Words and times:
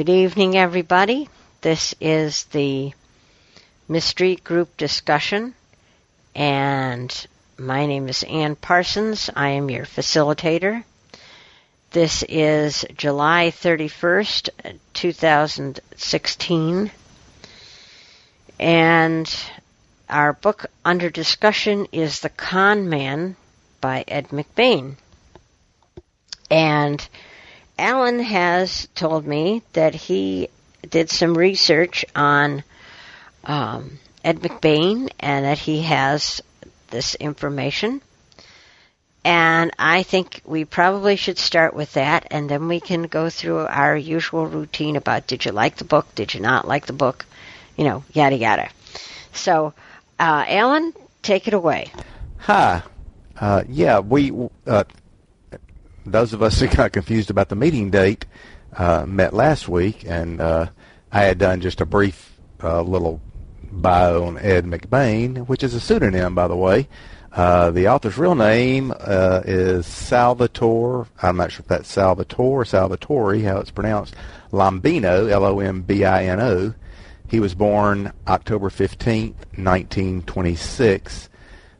Good 0.00 0.08
evening, 0.08 0.56
everybody. 0.56 1.28
This 1.60 1.94
is 2.00 2.44
the 2.44 2.94
Mystery 3.86 4.36
Group 4.36 4.74
discussion, 4.78 5.52
and 6.34 7.14
my 7.58 7.84
name 7.84 8.08
is 8.08 8.22
Ann 8.22 8.56
Parsons. 8.56 9.28
I 9.36 9.50
am 9.50 9.68
your 9.68 9.84
facilitator. 9.84 10.84
This 11.90 12.22
is 12.30 12.86
July 12.96 13.52
31st, 13.54 14.78
2016, 14.94 16.90
and 18.58 19.36
our 20.08 20.32
book 20.32 20.64
under 20.82 21.10
discussion 21.10 21.86
is 21.92 22.20
The 22.20 22.30
Con 22.30 22.88
Man 22.88 23.36
by 23.82 24.06
Ed 24.08 24.28
McBain. 24.28 24.96
And 26.50 27.06
Alan 27.80 28.20
has 28.20 28.88
told 28.94 29.26
me 29.26 29.62
that 29.72 29.94
he 29.94 30.48
did 30.88 31.08
some 31.08 31.36
research 31.36 32.04
on 32.14 32.62
um, 33.44 33.98
Ed 34.22 34.40
McBain 34.40 35.10
and 35.18 35.46
that 35.46 35.58
he 35.58 35.82
has 35.82 36.42
this 36.90 37.14
information. 37.14 38.02
And 39.24 39.70
I 39.78 40.02
think 40.02 40.42
we 40.44 40.64
probably 40.64 41.16
should 41.16 41.38
start 41.38 41.74
with 41.74 41.94
that, 41.94 42.26
and 42.30 42.48
then 42.48 42.68
we 42.68 42.80
can 42.80 43.02
go 43.02 43.28
through 43.28 43.66
our 43.66 43.96
usual 43.96 44.46
routine 44.46 44.96
about 44.96 45.26
did 45.26 45.44
you 45.44 45.52
like 45.52 45.76
the 45.76 45.84
book, 45.84 46.06
did 46.14 46.32
you 46.32 46.40
not 46.40 46.66
like 46.68 46.86
the 46.86 46.94
book, 46.94 47.26
you 47.76 47.84
know, 47.84 48.04
yada 48.12 48.36
yada. 48.36 48.70
So, 49.32 49.74
uh, 50.18 50.44
Alan, 50.48 50.94
take 51.22 51.48
it 51.48 51.54
away. 51.54 51.92
Hi. 52.38 52.82
Uh, 53.38 53.64
yeah, 53.68 54.00
we 54.00 54.32
uh, 54.66 54.84
those 56.12 56.32
of 56.32 56.42
us 56.42 56.60
who 56.60 56.68
got 56.68 56.92
confused 56.92 57.30
about 57.30 57.48
the 57.48 57.56
meeting 57.56 57.90
date 57.90 58.26
uh, 58.76 59.04
met 59.06 59.32
last 59.32 59.68
week, 59.68 60.04
and 60.06 60.40
uh, 60.40 60.66
I 61.12 61.22
had 61.22 61.38
done 61.38 61.60
just 61.60 61.80
a 61.80 61.86
brief 61.86 62.36
uh, 62.62 62.82
little 62.82 63.20
bio 63.62 64.24
on 64.24 64.38
Ed 64.38 64.64
McBain, 64.64 65.46
which 65.46 65.62
is 65.62 65.74
a 65.74 65.80
pseudonym, 65.80 66.34
by 66.34 66.48
the 66.48 66.56
way. 66.56 66.88
Uh, 67.32 67.70
the 67.70 67.86
author's 67.86 68.18
real 68.18 68.34
name 68.34 68.92
uh, 68.98 69.42
is 69.44 69.86
Salvatore. 69.86 71.06
I'm 71.22 71.36
not 71.36 71.52
sure 71.52 71.60
if 71.60 71.68
that's 71.68 71.88
Salvatore 71.88 72.62
or 72.62 72.64
Salvatore, 72.64 73.38
how 73.40 73.58
it's 73.58 73.70
pronounced. 73.70 74.16
Lombino, 74.52 75.30
L-O-M-B-I-N-O. 75.30 76.74
He 77.28 77.38
was 77.38 77.54
born 77.54 78.12
October 78.26 78.68
15th, 78.68 79.36
1926. 79.54 81.28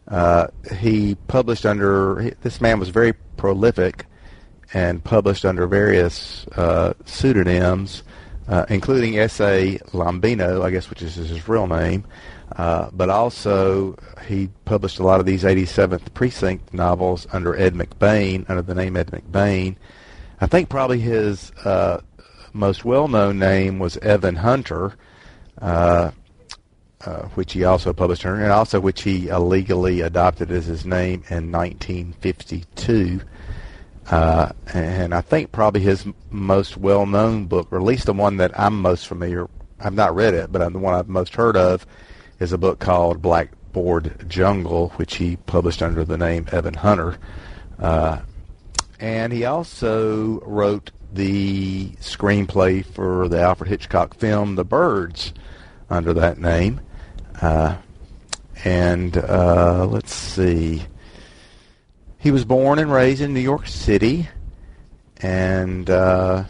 Uh, 0.06 0.46
he 0.76 1.16
published 1.26 1.66
under, 1.66 2.32
this 2.42 2.60
man 2.60 2.78
was 2.78 2.90
very 2.90 3.14
prolific 3.36 4.06
and 4.72 5.02
published 5.02 5.44
under 5.44 5.66
various 5.66 6.46
uh, 6.56 6.92
pseudonyms, 7.04 8.02
uh, 8.48 8.66
including 8.68 9.18
S.A. 9.18 9.78
Lombino, 9.92 10.62
I 10.62 10.70
guess, 10.70 10.90
which 10.90 11.02
is 11.02 11.14
his 11.14 11.48
real 11.48 11.66
name. 11.66 12.04
Uh, 12.56 12.90
but 12.92 13.08
also, 13.10 13.96
he 14.26 14.48
published 14.64 14.98
a 14.98 15.02
lot 15.04 15.20
of 15.20 15.26
these 15.26 15.44
87th 15.44 16.12
Precinct 16.14 16.74
novels 16.74 17.26
under 17.32 17.56
Ed 17.56 17.74
McBain, 17.74 18.48
under 18.48 18.62
the 18.62 18.74
name 18.74 18.96
Ed 18.96 19.08
McBain. 19.08 19.76
I 20.40 20.46
think 20.46 20.68
probably 20.68 20.98
his 21.00 21.52
uh, 21.64 22.00
most 22.52 22.84
well-known 22.84 23.38
name 23.38 23.78
was 23.78 23.96
Evan 23.98 24.36
Hunter, 24.36 24.94
uh, 25.60 26.10
uh, 27.04 27.22
which 27.34 27.52
he 27.52 27.64
also 27.64 27.92
published 27.92 28.26
under, 28.26 28.42
and 28.42 28.52
also 28.52 28.80
which 28.80 29.02
he 29.02 29.28
illegally 29.28 30.00
adopted 30.00 30.50
as 30.50 30.66
his 30.66 30.84
name 30.84 31.22
in 31.30 31.52
1952. 31.52 33.20
Uh, 34.10 34.50
and 34.74 35.14
I 35.14 35.20
think 35.20 35.52
probably 35.52 35.80
his 35.82 36.04
most 36.30 36.76
well-known 36.76 37.46
book, 37.46 37.68
or 37.70 37.78
at 37.78 37.84
least 37.84 38.06
the 38.06 38.12
one 38.12 38.38
that 38.38 38.58
I'm 38.58 38.82
most 38.82 39.06
familiar. 39.06 39.48
I've 39.78 39.94
not 39.94 40.14
read 40.14 40.34
it, 40.34 40.50
but 40.50 40.60
I'm 40.60 40.72
the 40.72 40.80
one 40.80 40.94
I've 40.94 41.08
most 41.08 41.36
heard 41.36 41.56
of 41.56 41.86
is 42.40 42.52
a 42.52 42.58
book 42.58 42.80
called 42.80 43.22
Blackboard 43.22 44.28
Jungle, 44.28 44.88
which 44.96 45.16
he 45.16 45.36
published 45.36 45.80
under 45.80 46.04
the 46.04 46.18
name 46.18 46.48
Evan 46.50 46.74
Hunter. 46.74 47.18
Uh, 47.78 48.18
and 48.98 49.32
he 49.32 49.44
also 49.44 50.40
wrote 50.40 50.90
the 51.12 51.90
screenplay 52.00 52.84
for 52.84 53.28
the 53.28 53.40
Alfred 53.40 53.70
Hitchcock 53.70 54.14
film 54.14 54.56
The 54.56 54.64
Birds 54.64 55.32
under 55.88 56.12
that 56.14 56.38
name. 56.38 56.80
Uh, 57.40 57.76
and 58.64 59.16
uh, 59.16 59.86
let's 59.86 60.12
see. 60.12 60.82
He 62.20 62.30
was 62.30 62.44
born 62.44 62.78
and 62.78 62.92
raised 62.92 63.22
in 63.22 63.32
New 63.32 63.40
York 63.40 63.66
City, 63.66 64.28
and 65.22 65.88
uh, 65.88 66.44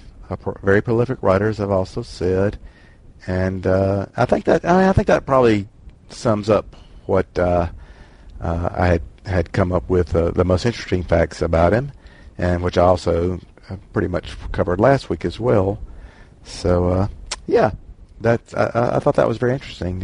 very 0.65 0.81
prolific 0.81 1.23
writer, 1.23 1.49
as 1.49 1.61
I've 1.61 1.71
also 1.71 2.03
said. 2.03 2.59
And 3.29 3.65
uh, 3.69 4.07
I 4.17 4.25
think 4.25 4.47
that 4.47 4.65
I, 4.65 4.89
I 4.89 4.93
think 4.93 5.07
that 5.07 5.27
probably 5.27 5.69
sums 6.09 6.51
up 6.51 6.75
what 7.07 7.39
uh, 7.39 7.69
uh, 8.41 8.69
I 8.73 8.87
had 8.89 9.03
had 9.27 9.53
come 9.53 9.71
up 9.71 9.89
with 9.89 10.17
uh, 10.17 10.33
the 10.33 10.45
most 10.45 10.67
interesting 10.67 11.05
facts 11.05 11.41
about 11.41 11.73
him, 11.73 11.93
and 12.37 12.65
which 12.65 12.77
I 12.77 12.83
also 12.83 13.39
uh, 13.69 13.77
pretty 13.93 14.09
much 14.09 14.37
covered 14.51 14.81
last 14.81 15.09
week 15.09 15.25
as 15.25 15.39
well. 15.39 15.81
So 16.43 17.09
yeah, 17.47 17.71
that 18.23 18.41
I, 18.57 18.97
I 18.97 18.99
thought 18.99 19.15
that 19.15 19.29
was 19.29 19.39
very 19.39 19.53
interesting, 19.53 20.03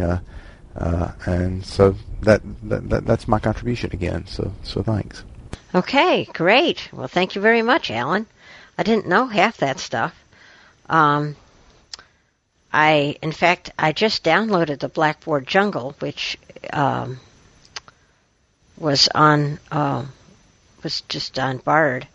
and 0.77 1.66
so 1.66 1.97
that, 2.21 2.41
that, 2.69 2.88
that 2.88 3.04
that's 3.04 3.27
my 3.27 3.41
contribution 3.41 3.91
again. 3.93 4.28
So 4.28 4.53
so 4.62 4.81
thanks. 4.84 5.25
Okay, 5.74 6.24
great. 6.24 6.88
Well, 6.92 7.08
thank 7.08 7.34
you 7.34 7.40
very 7.40 7.62
much, 7.62 7.90
Alan. 7.90 8.26
I 8.78 8.82
didn't 8.82 9.08
know 9.08 9.26
half 9.26 9.58
that 9.58 9.78
stuff. 9.78 10.14
Um, 10.88 11.36
I, 12.72 13.16
in 13.22 13.32
fact, 13.32 13.70
I 13.78 13.92
just 13.92 14.22
downloaded 14.24 14.80
the 14.80 14.88
Blackboard 14.88 15.46
Jungle, 15.46 15.94
which 15.98 16.38
um, 16.72 17.20
was 18.76 19.08
on, 19.14 19.58
uh, 19.70 20.04
was 20.82 21.00
just 21.02 21.38
on 21.38 21.58
Bard 21.58 22.06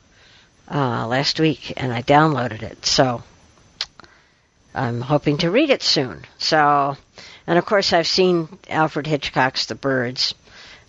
uh, 0.70 1.08
last 1.08 1.40
week, 1.40 1.74
and 1.78 1.91
I 1.91 2.02
downloaded 2.02 2.62
it. 2.64 2.86
So 2.86 3.24
I'm 4.74 5.02
hoping 5.02 5.40
to 5.40 5.52
read 5.52 5.70
it 5.70 5.84
soon. 5.84 6.24
So, 6.38 6.96
and 7.47 7.58
of 7.58 7.66
course, 7.66 7.91
I've 7.91 8.08
seen 8.08 8.47
Alfred 8.70 9.08
Hitchcock's 9.08 9.66
The 9.66 9.75
Birds. 9.75 10.34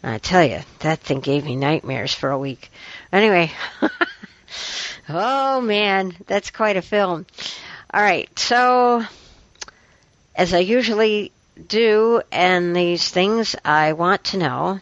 I 0.02 0.18
tell 0.18 0.44
you, 0.44 0.60
that 0.80 1.00
thing 1.00 1.20
gave 1.20 1.44
me 1.44 1.54
nightmares 1.54 2.12
for 2.12 2.30
a 2.30 2.38
week. 2.38 2.70
Anyway, 3.12 3.52
oh 5.08 5.60
man, 5.60 6.16
that's 6.26 6.50
quite 6.50 6.76
a 6.76 6.82
film. 6.82 7.24
All 7.94 8.02
right, 8.02 8.28
so 8.38 9.04
as 10.34 10.54
I 10.54 10.58
usually 10.58 11.30
do 11.68 12.20
and 12.32 12.74
these 12.74 13.08
things, 13.08 13.54
I 13.64 13.92
want 13.92 14.24
to 14.24 14.38
know 14.38 14.80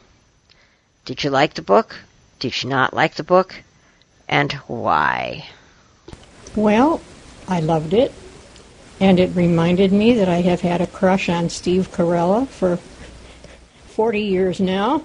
did 1.04 1.24
you 1.24 1.30
like 1.30 1.54
the 1.54 1.62
book? 1.62 1.96
Did 2.38 2.62
you 2.62 2.70
not 2.70 2.94
like 2.94 3.16
the 3.16 3.24
book? 3.24 3.54
And 4.28 4.52
why? 4.68 5.46
Well, 6.54 7.00
I 7.48 7.60
loved 7.60 7.94
it, 7.94 8.12
and 9.00 9.18
it 9.18 9.34
reminded 9.34 9.92
me 9.92 10.14
that 10.14 10.28
I 10.28 10.42
have 10.42 10.60
had 10.60 10.80
a 10.80 10.86
crush 10.86 11.28
on 11.28 11.50
Steve 11.50 11.90
Carella 11.90 12.46
for 12.46 12.78
40 13.88 14.20
years 14.20 14.60
now. 14.60 15.02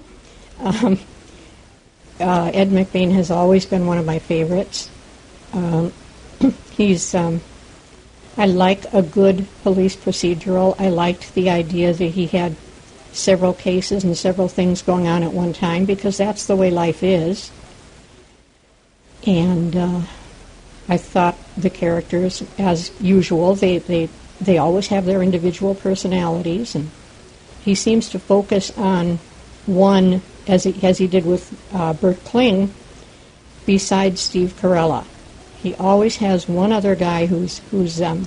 Um, 0.60 0.98
uh, 2.18 2.50
Ed 2.52 2.70
McBain 2.70 3.12
has 3.12 3.30
always 3.30 3.66
been 3.66 3.86
one 3.86 3.98
of 3.98 4.06
my 4.06 4.18
favorites. 4.18 4.90
Um, 5.52 5.92
he's 6.72 7.14
um, 7.14 7.40
I 8.36 8.46
like 8.46 8.92
a 8.92 9.02
good 9.02 9.46
police 9.62 9.96
procedural. 9.96 10.78
I 10.78 10.88
liked 10.88 11.34
the 11.34 11.50
idea 11.50 11.92
that 11.92 12.04
he 12.04 12.26
had 12.26 12.56
several 13.12 13.54
cases 13.54 14.04
and 14.04 14.16
several 14.16 14.48
things 14.48 14.82
going 14.82 15.06
on 15.06 15.22
at 15.22 15.32
one 15.32 15.54
time 15.54 15.86
because 15.86 16.18
that's 16.18 16.46
the 16.46 16.56
way 16.56 16.70
life 16.70 17.02
is. 17.02 17.50
And 19.26 19.74
uh, 19.74 20.02
I 20.88 20.98
thought 20.98 21.36
the 21.56 21.70
characters, 21.70 22.44
as 22.58 22.92
usual, 23.00 23.54
they, 23.54 23.78
they 23.78 24.08
they 24.40 24.58
always 24.58 24.88
have 24.88 25.06
their 25.06 25.22
individual 25.22 25.74
personalities, 25.74 26.74
and 26.74 26.90
he 27.64 27.74
seems 27.74 28.10
to 28.10 28.18
focus 28.18 28.70
on 28.76 29.18
one 29.64 30.20
as 30.46 30.64
he, 30.64 30.86
as 30.86 30.98
he 30.98 31.06
did 31.06 31.24
with 31.24 31.52
uh, 31.72 31.92
Bert 31.94 32.22
Kling, 32.24 32.72
besides 33.64 34.20
Steve 34.20 34.54
Carella. 34.60 35.04
He 35.62 35.74
always 35.74 36.16
has 36.16 36.48
one 36.48 36.72
other 36.72 36.94
guy 36.94 37.26
who's 37.26 37.58
who's 37.70 38.00
um, 38.00 38.26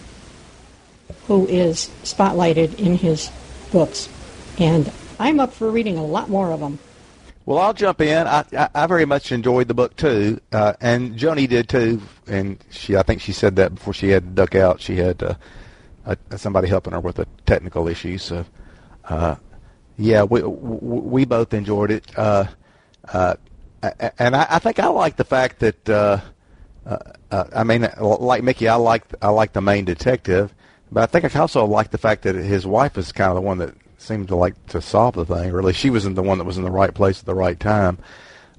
who 1.27 1.47
is 1.47 1.89
spotlighted 2.03 2.79
in 2.79 2.95
his 2.97 3.31
books, 3.71 4.09
and 4.57 4.91
I'm 5.19 5.39
up 5.39 5.53
for 5.53 5.71
reading 5.71 5.97
a 5.97 6.05
lot 6.05 6.29
more 6.29 6.51
of 6.51 6.59
them. 6.59 6.79
Well, 7.45 7.57
I'll 7.57 7.73
jump 7.73 8.01
in. 8.01 8.27
I, 8.27 8.45
I, 8.55 8.69
I 8.75 8.87
very 8.87 9.05
much 9.05 9.31
enjoyed 9.31 9.67
the 9.67 9.73
book 9.73 9.95
too, 9.95 10.39
uh, 10.51 10.73
and 10.81 11.17
Joni 11.17 11.47
did 11.47 11.67
too. 11.67 12.01
And 12.27 12.63
she, 12.69 12.95
I 12.95 13.01
think 13.01 13.21
she 13.21 13.31
said 13.31 13.55
that 13.55 13.73
before 13.73 13.93
she 13.93 14.09
had 14.09 14.23
to 14.23 14.29
duck 14.29 14.53
out. 14.53 14.81
She 14.81 14.97
had 14.97 15.23
uh, 15.23 15.33
a, 16.05 16.37
somebody 16.37 16.67
helping 16.67 16.93
her 16.93 16.99
with 16.99 17.17
a 17.17 17.25
technical 17.45 17.87
issue. 17.87 18.17
So, 18.19 18.45
uh, 19.05 19.35
yeah, 19.99 20.23
we 20.23 20.41
we 20.41 21.25
both 21.25 21.53
enjoyed 21.53 21.91
it. 21.91 22.17
Uh, 22.17 22.45
uh, 23.11 23.35
and 24.17 24.35
I, 24.35 24.47
I 24.49 24.59
think 24.59 24.79
I 24.79 24.87
like 24.87 25.17
the 25.17 25.25
fact 25.25 25.59
that 25.59 25.89
uh, 25.89 26.21
uh, 26.85 26.97
uh, 27.31 27.43
I 27.53 27.63
mean, 27.65 27.87
like 27.99 28.41
Mickey, 28.41 28.69
I 28.69 28.75
like 28.75 29.03
I 29.21 29.29
like 29.29 29.51
the 29.51 29.61
main 29.61 29.83
detective, 29.83 30.53
but 30.89 31.03
I 31.03 31.05
think 31.05 31.35
I 31.35 31.39
also 31.39 31.65
like 31.65 31.91
the 31.91 31.97
fact 31.97 32.23
that 32.23 32.35
his 32.35 32.65
wife 32.65 32.97
is 32.97 33.11
kind 33.11 33.29
of 33.29 33.35
the 33.35 33.41
one 33.41 33.57
that 33.57 33.75
seemed 33.97 34.29
to 34.29 34.37
like 34.37 34.67
to 34.67 34.81
solve 34.81 35.15
the 35.15 35.25
thing. 35.25 35.51
Really, 35.51 35.73
she 35.73 35.89
wasn't 35.89 36.15
the 36.15 36.23
one 36.23 36.37
that 36.37 36.45
was 36.45 36.57
in 36.57 36.63
the 36.63 36.71
right 36.71 36.93
place 36.93 37.19
at 37.19 37.25
the 37.25 37.35
right 37.35 37.59
time 37.59 37.97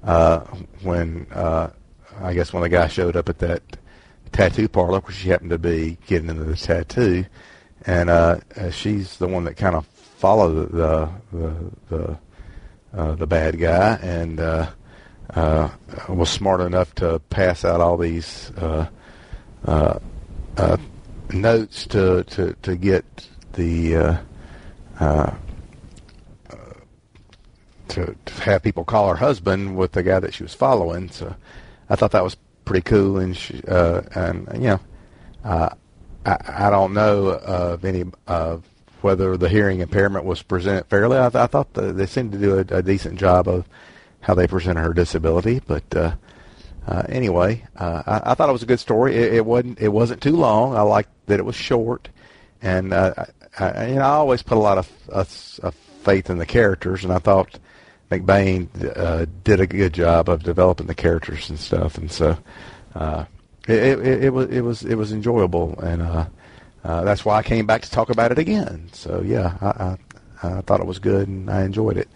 uh, 0.03 0.41
when 0.83 1.25
uh, 1.31 1.71
I 2.19 2.33
guess 2.33 2.53
when 2.53 2.61
the 2.61 2.69
guy 2.69 2.87
showed 2.87 3.15
up 3.15 3.29
at 3.29 3.39
that 3.39 3.63
tattoo 4.31 4.69
parlor 4.69 4.99
where 4.99 5.11
she 5.11 5.29
happened 5.29 5.49
to 5.49 5.57
be 5.57 5.97
getting 6.05 6.29
into 6.29 6.43
the 6.43 6.55
tattoo, 6.55 7.25
and 7.87 8.11
uh, 8.11 8.39
she's 8.69 9.17
the 9.17 9.27
one 9.27 9.45
that 9.45 9.57
kind 9.57 9.75
of 9.75 9.87
followed 10.21 10.71
the 10.71 11.09
the 11.33 11.55
the, 11.89 12.17
uh, 12.93 13.15
the 13.15 13.25
bad 13.25 13.59
guy 13.59 13.95
and 14.03 14.39
uh, 14.39 14.69
uh, 15.33 15.67
was 16.07 16.29
smart 16.29 16.61
enough 16.61 16.93
to 16.93 17.17
pass 17.31 17.65
out 17.65 17.81
all 17.81 17.97
these 17.97 18.51
uh, 18.57 18.87
uh, 19.65 19.97
uh, 20.57 20.77
notes 21.31 21.87
to, 21.87 22.23
to 22.25 22.55
to 22.61 22.75
get 22.75 23.03
the 23.53 23.95
uh, 23.95 24.17
uh, 24.99 25.33
to, 27.87 28.15
to 28.25 28.33
have 28.43 28.61
people 28.61 28.83
call 28.83 29.09
her 29.09 29.15
husband 29.15 29.75
with 29.75 29.91
the 29.93 30.03
guy 30.03 30.19
that 30.19 30.35
she 30.35 30.43
was 30.43 30.53
following. 30.53 31.09
So 31.09 31.35
I 31.89 31.95
thought 31.95 32.11
that 32.11 32.23
was 32.23 32.37
pretty 32.63 32.83
cool, 32.83 33.17
and 33.17 33.35
she, 33.35 33.61
uh, 33.67 34.01
and 34.13 34.47
you 34.53 34.69
know, 34.69 34.79
uh, 35.43 35.69
I, 36.27 36.37
I 36.67 36.69
don't 36.69 36.93
know 36.93 37.29
of 37.29 37.83
any 37.83 38.05
of 38.27 38.63
whether 39.03 39.37
the 39.37 39.49
hearing 39.49 39.79
impairment 39.79 40.25
was 40.25 40.41
presented 40.41 40.85
fairly. 40.87 41.17
I, 41.17 41.27
I 41.27 41.47
thought 41.47 41.73
the, 41.73 41.93
they 41.93 42.05
seemed 42.05 42.31
to 42.33 42.37
do 42.37 42.57
a, 42.57 42.77
a 42.77 42.81
decent 42.81 43.19
job 43.19 43.47
of 43.47 43.67
how 44.21 44.33
they 44.33 44.47
presented 44.47 44.81
her 44.81 44.93
disability, 44.93 45.61
but 45.65 45.83
uh, 45.95 46.15
uh, 46.87 47.03
anyway, 47.09 47.63
uh, 47.75 48.03
I, 48.05 48.31
I 48.31 48.33
thought 48.33 48.49
it 48.49 48.53
was 48.53 48.63
a 48.63 48.67
good 48.67 48.79
story. 48.79 49.15
It, 49.15 49.35
it 49.35 49.45
wasn't 49.45 49.79
it 49.79 49.89
wasn't 49.89 50.21
too 50.21 50.35
long. 50.35 50.75
I 50.75 50.81
liked 50.81 51.09
that 51.27 51.39
it 51.39 51.45
was 51.45 51.55
short, 51.55 52.09
and 52.61 52.93
uh, 52.93 53.13
I, 53.59 53.65
I, 53.65 53.87
you 53.87 53.95
know 53.95 54.01
I 54.01 54.09
always 54.09 54.41
put 54.41 54.57
a 54.57 54.61
lot 54.61 54.77
of, 54.77 54.89
of, 55.09 55.59
of 55.63 55.75
faith 56.03 56.29
in 56.29 56.37
the 56.37 56.45
characters, 56.45 57.03
and 57.03 57.13
I 57.13 57.19
thought 57.19 57.59
McBain 58.09 58.67
uh, 58.97 59.25
did 59.43 59.59
a 59.59 59.67
good 59.67 59.93
job 59.93 60.29
of 60.29 60.43
developing 60.43 60.87
the 60.87 60.95
characters 60.95 61.49
and 61.49 61.59
stuff, 61.59 61.97
and 61.97 62.11
so 62.11 62.37
uh, 62.95 63.25
it, 63.67 63.99
it, 63.99 64.23
it 64.25 64.29
was 64.31 64.49
it 64.49 64.61
was 64.61 64.83
it 64.83 64.95
was 64.95 65.11
enjoyable, 65.11 65.79
and 65.79 66.01
uh, 66.83 67.03
that's 67.03 67.23
why 67.23 67.37
I 67.37 67.43
came 67.43 67.65
back 67.65 67.81
to 67.83 67.91
talk 67.91 68.09
about 68.09 68.31
it 68.31 68.39
again. 68.39 68.89
So 68.93 69.21
yeah, 69.21 69.57
I, 69.61 69.67
I, 69.67 70.57
I 70.57 70.61
thought 70.61 70.79
it 70.79 70.85
was 70.85 70.99
good, 70.99 71.27
and 71.27 71.49
I 71.49 71.63
enjoyed 71.63 71.97
it, 71.97 72.09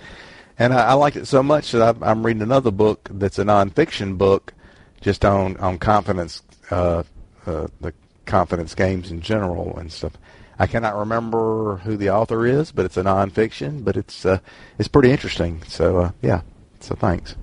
and 0.58 0.74
I, 0.74 0.88
I 0.88 0.94
liked 0.94 1.18
it 1.18 1.28
so 1.28 1.44
much 1.44 1.72
that 1.72 1.82
I, 1.82 2.12
I'm 2.12 2.26
reading 2.26 2.42
another 2.42 2.72
book 2.72 3.08
that's 3.12 3.40
a 3.40 3.44
nonfiction 3.44 4.18
book, 4.18 4.54
just 5.02 5.24
on 5.26 5.58
on 5.58 5.78
confidence, 5.78 6.42
uh, 6.72 7.04
uh, 7.46 7.68
the 7.82 7.94
confidence 8.26 8.74
games 8.76 9.12
in 9.12 9.22
general 9.22 9.78
and 9.78 9.92
stuff. 9.92 10.14
I 10.58 10.68
cannot 10.68 10.96
remember 10.96 11.78
who 11.78 11.98
the 11.98 12.10
author 12.12 12.46
is, 12.46 12.72
but 12.72 12.86
it's 12.86 12.98
a 12.98 13.04
nonfiction, 13.04 13.84
but 13.84 13.98
it's 13.98 14.26
uh, 14.26 14.40
it's 14.80 14.88
pretty 14.88 15.12
interesting. 15.12 15.62
So 15.68 15.98
uh, 15.98 16.12
yeah, 16.22 16.42
so 16.80 16.96
thanks. 16.96 17.36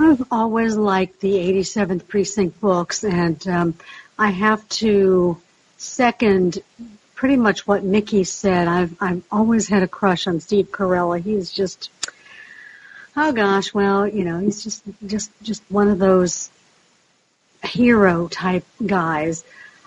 I've 0.00 0.24
always 0.30 0.76
liked 0.76 1.20
the 1.20 1.34
87th 1.34 2.06
Precinct 2.06 2.60
books, 2.60 3.02
and 3.02 3.46
um, 3.48 3.74
I 4.18 4.30
have 4.30 4.66
to 4.68 5.40
second 5.78 6.58
pretty 7.14 7.36
much 7.36 7.66
what 7.66 7.82
Mickey 7.82 8.24
said. 8.24 8.68
I've 8.68 8.94
I've 9.00 9.22
always 9.30 9.68
had 9.68 9.82
a 9.82 9.88
crush 9.88 10.26
on 10.26 10.40
Steve 10.40 10.70
Carella. 10.70 11.20
He's 11.20 11.50
just 11.50 11.90
oh 13.16 13.32
gosh, 13.32 13.72
well, 13.72 14.06
you 14.06 14.24
know, 14.24 14.38
he's 14.38 14.62
just 14.62 14.84
just 15.06 15.30
just 15.42 15.62
one 15.68 15.88
of 15.88 15.98
those 15.98 16.50
hero 17.64 18.28
type 18.28 18.64
guys. 18.84 19.44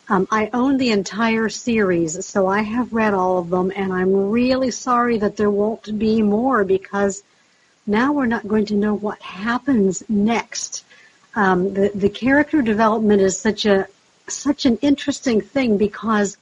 Um, 0.10 0.28
I 0.30 0.50
own 0.52 0.78
the 0.78 0.92
entire 0.92 1.48
series, 1.48 2.26
so 2.26 2.48
I 2.48 2.64
have 2.64 2.92
read 2.92 3.14
all 3.14 3.38
of 3.38 3.50
them, 3.50 3.72
and 3.74 3.94
I'm 3.94 4.30
really 4.30 4.72
sorry 4.72 5.18
that 5.20 5.38
there 5.38 5.50
won't 5.50 5.98
be 5.98 6.22
more 6.22 6.66
because 6.66 7.24
now 7.88 8.12
we're 8.12 8.26
not 8.26 8.48
going 8.48 8.66
to 8.68 8.76
know 8.76 8.94
what 8.94 9.22
happens 9.22 10.04
next. 10.10 10.84
Um, 11.34 11.74
the 11.74 11.92
the 11.96 12.10
character 12.10 12.62
development 12.62 13.22
is 13.22 13.40
such 13.40 13.66
a 13.66 13.88
such 14.32 14.66
an 14.66 14.78
interesting 14.78 15.42
thing 15.42 15.78
because 15.78 16.38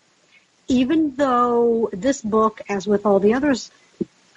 even 0.67 1.15
though 1.15 1.89
this 1.91 2.21
book, 2.21 2.61
as 2.69 2.87
with 2.87 3.05
all 3.05 3.19
the 3.19 3.33
others, 3.33 3.71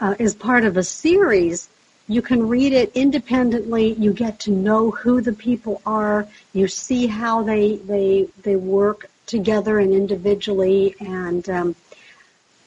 uh, 0.00 0.14
is 0.18 0.34
part 0.34 0.64
of 0.64 0.76
a 0.76 0.82
series, 0.82 1.68
you 2.08 2.22
can 2.22 2.48
read 2.48 2.72
it 2.72 2.90
independently. 2.94 3.92
You 3.92 4.12
get 4.12 4.40
to 4.40 4.50
know 4.50 4.90
who 4.90 5.20
the 5.20 5.32
people 5.32 5.80
are. 5.86 6.26
You 6.52 6.66
see 6.68 7.06
how 7.06 7.42
they 7.42 7.76
they 7.76 8.28
they 8.42 8.56
work 8.56 9.08
together 9.26 9.78
and 9.78 9.92
individually. 9.92 10.96
And 11.00 11.48
um, 11.48 11.76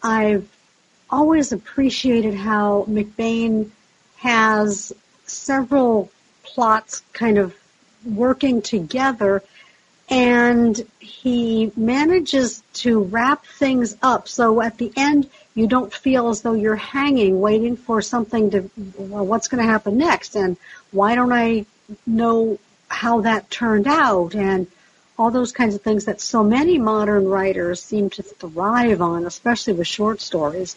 I've 0.02 0.48
always 1.10 1.52
appreciated 1.52 2.34
how 2.34 2.86
McBain 2.90 3.70
has 4.18 4.94
several 5.26 6.10
plots 6.44 7.04
kind 7.14 7.38
of 7.38 7.56
working 8.06 8.62
together 8.62 9.44
and 10.10 10.86
he 11.00 11.72
manages 11.76 12.62
to 12.74 13.02
wrap 13.04 13.46
things 13.46 13.98
up 14.02 14.28
so 14.28 14.62
at 14.62 14.78
the 14.78 14.92
end 14.96 15.30
you 15.56 15.66
don't 15.68 15.94
feel 15.94 16.30
as 16.30 16.42
though 16.42 16.54
you're 16.54 16.76
hanging 16.76 17.42
waiting 17.42 17.76
for 17.76 18.02
something 18.02 18.52
to 18.52 18.70
well, 18.98 19.26
what's 19.26 19.48
going 19.48 19.64
to 19.64 19.70
happen 19.70 19.98
next 19.98 20.36
and 20.36 20.58
why 20.92 21.16
don't 21.16 21.34
i 21.34 21.66
know 22.06 22.60
how 22.88 23.22
that 23.22 23.50
turned 23.50 23.88
out 23.88 24.36
and 24.36 24.68
all 25.18 25.32
those 25.32 25.52
kinds 25.52 25.76
of 25.76 25.82
things 25.82 26.06
that 26.06 26.20
so 26.20 26.44
many 26.44 26.78
modern 26.78 27.26
writers 27.28 27.82
seem 27.82 28.10
to 28.10 28.24
thrive 28.24 29.02
on, 29.02 29.26
especially 29.26 29.74
with 29.74 29.88
short 29.88 30.20
stories. 30.22 30.76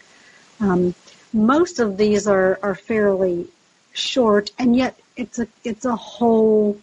Um, 0.60 0.94
most 1.32 1.80
of 1.80 1.96
these 1.96 2.26
are, 2.26 2.58
are 2.62 2.75
fairly 2.75 3.48
short, 3.92 4.50
and 4.58 4.76
yet 4.76 4.98
it's 5.16 5.38
a 5.38 5.48
it's 5.64 5.84
a 5.84 5.96
whole 5.96 6.78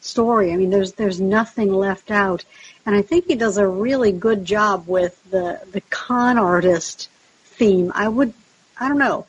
story. 0.00 0.52
I 0.52 0.56
mean, 0.56 0.70
there's 0.70 0.92
there's 0.92 1.20
nothing 1.20 1.72
left 1.72 2.10
out, 2.10 2.44
and 2.86 2.94
I 2.94 3.02
think 3.02 3.26
he 3.26 3.34
does 3.34 3.56
a 3.56 3.66
really 3.66 4.12
good 4.12 4.44
job 4.44 4.86
with 4.86 5.22
the 5.30 5.60
the 5.72 5.80
con 5.90 6.38
artist 6.38 7.08
theme. 7.44 7.92
I 7.94 8.08
would, 8.08 8.32
I 8.78 8.88
don't 8.88 8.98
know, 8.98 9.26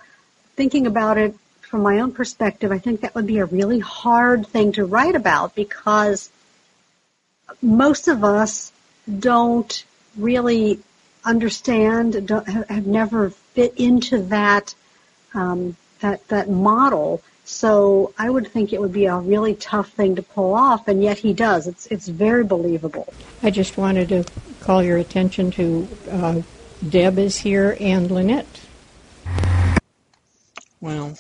thinking 0.56 0.88
about 0.88 1.18
it 1.18 1.35
from 1.71 1.83
my 1.83 2.00
own 2.01 2.12
perspective, 2.12 2.69
I 2.69 2.79
think 2.79 3.00
that 3.00 3.15
would 3.15 3.25
be 3.25 3.39
a 3.39 3.45
really 3.45 3.79
hard 3.79 4.45
thing 4.45 4.73
to 4.73 4.83
write 4.83 5.15
about 5.15 5.56
because 5.56 6.29
most 7.62 8.09
of 8.09 8.25
us 8.25 8.73
don't 9.19 9.85
really 10.18 10.79
understand, 11.23 12.28
don't, 12.28 12.45
have 12.45 12.85
never 12.85 13.30
fit 13.30 13.73
into 13.78 14.21
that 14.23 14.75
um, 15.33 15.78
that 16.01 16.28
that 16.28 16.49
model. 16.49 17.21
So 17.44 18.14
I 18.18 18.30
would 18.30 18.48
think 18.48 18.71
it 18.71 18.80
would 18.80 18.94
be 18.94 19.06
a 19.06 19.18
really 19.18 19.56
tough 19.56 19.90
thing 19.90 20.16
to 20.16 20.21
pull 20.21 20.54
off, 20.54 20.88
and 20.88 21.04
yet 21.04 21.18
he 21.18 21.33
does. 21.33 21.68
It's 21.68 21.88
it's 21.88 22.07
very 22.07 22.44
believable. 22.44 23.14
I 23.44 23.50
just 23.50 23.78
wanted 23.78 24.10
to 24.10 24.26
call 24.62 24.83
your 24.83 24.98
attention 24.98 25.52
to 25.52 25.88
uh, 26.10 26.42
Deb 26.88 27.19
is 27.19 27.38
here 27.38 27.76
and 27.80 28.10
Lynette. 28.10 28.48
Well, 30.80 31.18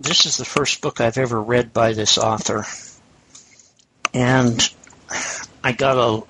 this 0.00 0.26
is 0.26 0.36
the 0.36 0.44
first 0.44 0.80
book 0.80 1.00
I've 1.00 1.18
ever 1.18 1.40
read 1.40 1.72
by 1.72 1.92
this 1.92 2.18
author 2.18 2.64
and 4.14 4.68
I 5.62 5.72
got 5.72 5.98
a. 5.98 6.24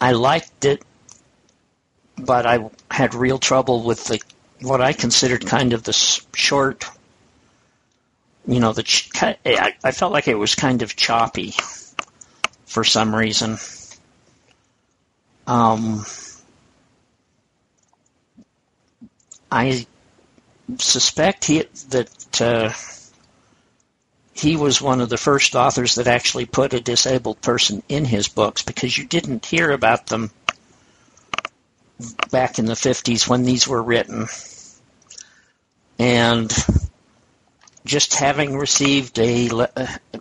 I 0.00 0.12
liked 0.12 0.64
it, 0.64 0.82
but 2.16 2.46
I 2.46 2.70
had 2.90 3.14
real 3.14 3.38
trouble 3.38 3.82
with 3.82 4.04
the 4.04 4.20
what 4.62 4.80
I 4.80 4.92
considered 4.92 5.46
kind 5.46 5.72
of 5.72 5.82
the 5.82 5.92
short. 5.92 6.84
You 8.46 8.60
know, 8.60 8.72
the 8.72 8.84
I, 9.44 9.74
I 9.84 9.92
felt 9.92 10.12
like 10.12 10.28
it 10.28 10.34
was 10.34 10.54
kind 10.54 10.82
of 10.82 10.96
choppy 10.96 11.54
for 12.66 12.84
some 12.84 13.14
reason. 13.14 13.58
Um, 15.46 16.04
I 19.50 19.86
suspect 20.78 21.44
he, 21.44 21.64
that 21.88 22.40
uh, 22.40 22.72
he 24.32 24.56
was 24.56 24.80
one 24.80 25.00
of 25.00 25.08
the 25.08 25.16
first 25.16 25.54
authors 25.56 25.96
that 25.96 26.06
actually 26.06 26.46
put 26.46 26.72
a 26.72 26.80
disabled 26.80 27.40
person 27.40 27.82
in 27.88 28.04
his 28.04 28.28
books 28.28 28.62
because 28.62 28.96
you 28.96 29.06
didn't 29.06 29.44
hear 29.44 29.70
about 29.70 30.06
them 30.06 30.30
back 32.30 32.58
in 32.58 32.64
the 32.64 32.74
50s 32.74 33.28
when 33.28 33.42
these 33.42 33.66
were 33.68 33.82
written. 33.82 34.26
And 35.98 36.50
just 37.90 38.14
having 38.14 38.56
received 38.56 39.18
a 39.18 39.48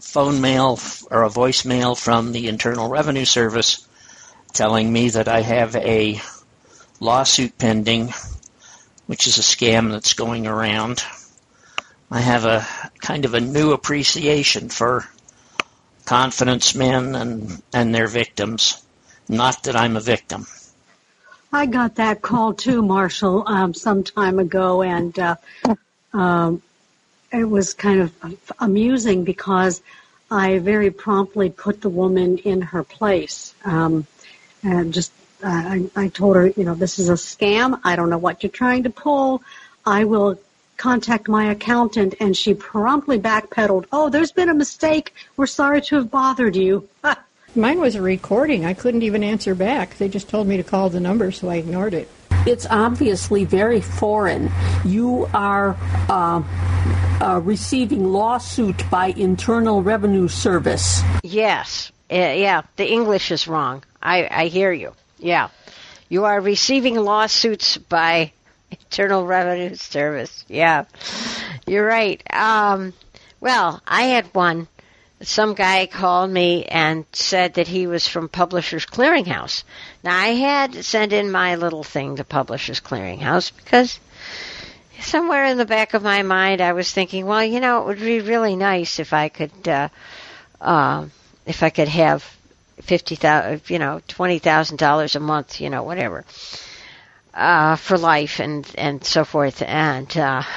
phone 0.01 0.41
mail 0.41 0.79
or 1.11 1.23
a 1.23 1.29
voicemail 1.29 1.97
from 1.97 2.31
the 2.31 2.47
Internal 2.47 2.89
Revenue 2.89 3.25
Service 3.25 3.87
telling 4.53 4.91
me 4.91 5.09
that 5.09 5.27
I 5.27 5.41
have 5.41 5.75
a 5.75 6.19
lawsuit 6.99 7.57
pending, 7.57 8.13
which 9.05 9.27
is 9.27 9.37
a 9.37 9.41
scam 9.41 9.91
that's 9.91 10.13
going 10.13 10.47
around 10.47 11.03
I 12.11 12.21
have 12.21 12.45
a 12.45 12.65
kind 12.99 13.25
of 13.25 13.35
a 13.35 13.39
new 13.39 13.71
appreciation 13.71 14.69
for 14.69 15.05
confidence 16.05 16.73
men 16.73 17.15
and, 17.15 17.61
and 17.71 17.93
their 17.93 18.07
victims. 18.07 18.83
Not 19.27 19.63
that 19.63 19.75
I'm 19.75 19.95
a 19.95 19.99
victim. 19.99 20.47
I 21.53 21.67
got 21.67 21.95
that 21.95 22.21
call 22.21 22.53
too, 22.53 22.81
Marshall, 22.81 23.43
um, 23.47 23.73
some 23.73 24.03
time 24.03 24.39
ago, 24.39 24.81
and 24.81 25.17
uh, 25.19 25.35
um, 26.13 26.63
it 27.31 27.45
was 27.45 27.73
kind 27.73 28.01
of 28.01 28.13
amusing 28.59 29.23
because 29.23 29.81
I 30.31 30.59
very 30.59 30.91
promptly 30.91 31.49
put 31.49 31.81
the 31.81 31.89
woman 31.89 32.37
in 32.39 32.61
her 32.61 32.83
place. 32.83 33.53
Um, 33.65 34.05
and 34.63 34.93
just, 34.93 35.11
uh, 35.43 35.47
I, 35.47 35.89
I 35.95 36.07
told 36.09 36.35
her, 36.35 36.47
you 36.47 36.63
know, 36.63 36.75
this 36.75 36.99
is 36.99 37.09
a 37.09 37.13
scam. 37.13 37.79
I 37.83 37.95
don't 37.95 38.09
know 38.09 38.17
what 38.17 38.43
you're 38.43 38.51
trying 38.51 38.83
to 38.83 38.89
pull. 38.89 39.41
I 39.85 40.03
will 40.03 40.39
contact 40.77 41.27
my 41.27 41.51
accountant. 41.51 42.15
And 42.19 42.35
she 42.35 42.53
promptly 42.53 43.19
backpedaled. 43.19 43.85
Oh, 43.91 44.09
there's 44.09 44.31
been 44.31 44.49
a 44.49 44.53
mistake. 44.53 45.13
We're 45.37 45.47
sorry 45.47 45.81
to 45.83 45.95
have 45.95 46.11
bothered 46.11 46.55
you. 46.55 46.87
Mine 47.55 47.79
was 47.79 47.95
a 47.95 48.01
recording. 48.01 48.65
I 48.65 48.73
couldn't 48.73 49.01
even 49.01 49.23
answer 49.23 49.55
back. 49.55 49.97
They 49.97 50.07
just 50.07 50.29
told 50.29 50.47
me 50.47 50.57
to 50.57 50.63
call 50.63 50.89
the 50.89 50.99
number, 50.99 51.31
so 51.31 51.49
I 51.49 51.55
ignored 51.55 51.95
it. 51.95 52.07
It's 52.45 52.65
obviously 52.69 53.45
very 53.45 53.81
foreign. 53.81 54.51
You 54.85 55.29
are 55.33 55.75
uh, 56.09 56.41
uh, 57.21 57.41
receiving 57.43 58.05
lawsuit 58.05 58.89
by 58.89 59.07
Internal 59.07 59.83
Revenue 59.83 60.27
Service. 60.27 61.01
Yes. 61.21 61.91
Uh, 62.11 62.15
yeah, 62.15 62.61
the 62.77 62.89
English 62.89 63.31
is 63.31 63.47
wrong. 63.47 63.83
I, 64.01 64.27
I 64.31 64.45
hear 64.47 64.71
you. 64.71 64.93
Yeah. 65.17 65.49
You 66.07 66.25
are 66.25 66.39
receiving 66.39 66.95
lawsuits 66.95 67.77
by 67.77 68.31
Internal 68.71 69.25
Revenue 69.25 69.75
Service. 69.75 70.45
Yeah. 70.47 70.85
You're 71.67 71.85
right. 71.85 72.21
Um, 72.33 72.93
well, 73.41 73.81
I 73.85 74.03
had 74.03 74.25
one 74.33 74.67
some 75.21 75.53
guy 75.53 75.85
called 75.85 76.31
me 76.31 76.65
and 76.65 77.05
said 77.11 77.55
that 77.55 77.67
he 77.67 77.87
was 77.87 78.07
from 78.07 78.29
Publishers 78.29 78.85
Clearinghouse. 78.85 79.63
Now 80.03 80.17
I 80.17 80.27
had 80.27 80.85
sent 80.85 81.11
in 81.11 81.31
my 81.31 81.55
little 81.55 81.83
thing 81.83 82.15
to 82.15 82.23
Publishers 82.23 82.79
Clearinghouse 82.79 83.51
because 83.55 83.99
somewhere 85.01 85.45
in 85.45 85.57
the 85.57 85.65
back 85.65 85.93
of 85.93 86.03
my 86.03 86.23
mind 86.23 86.61
I 86.61 86.73
was 86.73 86.91
thinking, 86.91 87.25
well, 87.25 87.43
you 87.43 87.59
know, 87.59 87.81
it 87.81 87.85
would 87.87 87.99
be 87.99 88.21
really 88.21 88.55
nice 88.55 88.99
if 88.99 89.11
I 89.11 89.29
could, 89.29 89.67
uh, 89.67 89.89
uh, 90.61 91.07
if 91.45 91.63
I 91.63 91.69
could 91.69 91.89
have 91.89 92.23
fifty 92.81 93.15
thousand, 93.15 93.69
you 93.69 93.79
know, 93.79 94.01
twenty 94.07 94.39
thousand 94.39 94.77
dollars 94.77 95.15
a 95.15 95.19
month, 95.19 95.59
you 95.59 95.69
know, 95.69 95.83
whatever, 95.83 96.23
uh, 97.33 97.75
for 97.75 97.97
life 97.97 98.39
and 98.39 98.69
and 98.77 99.03
so 99.03 99.25
forth, 99.25 99.61
and. 99.61 100.15
Uh, 100.17 100.43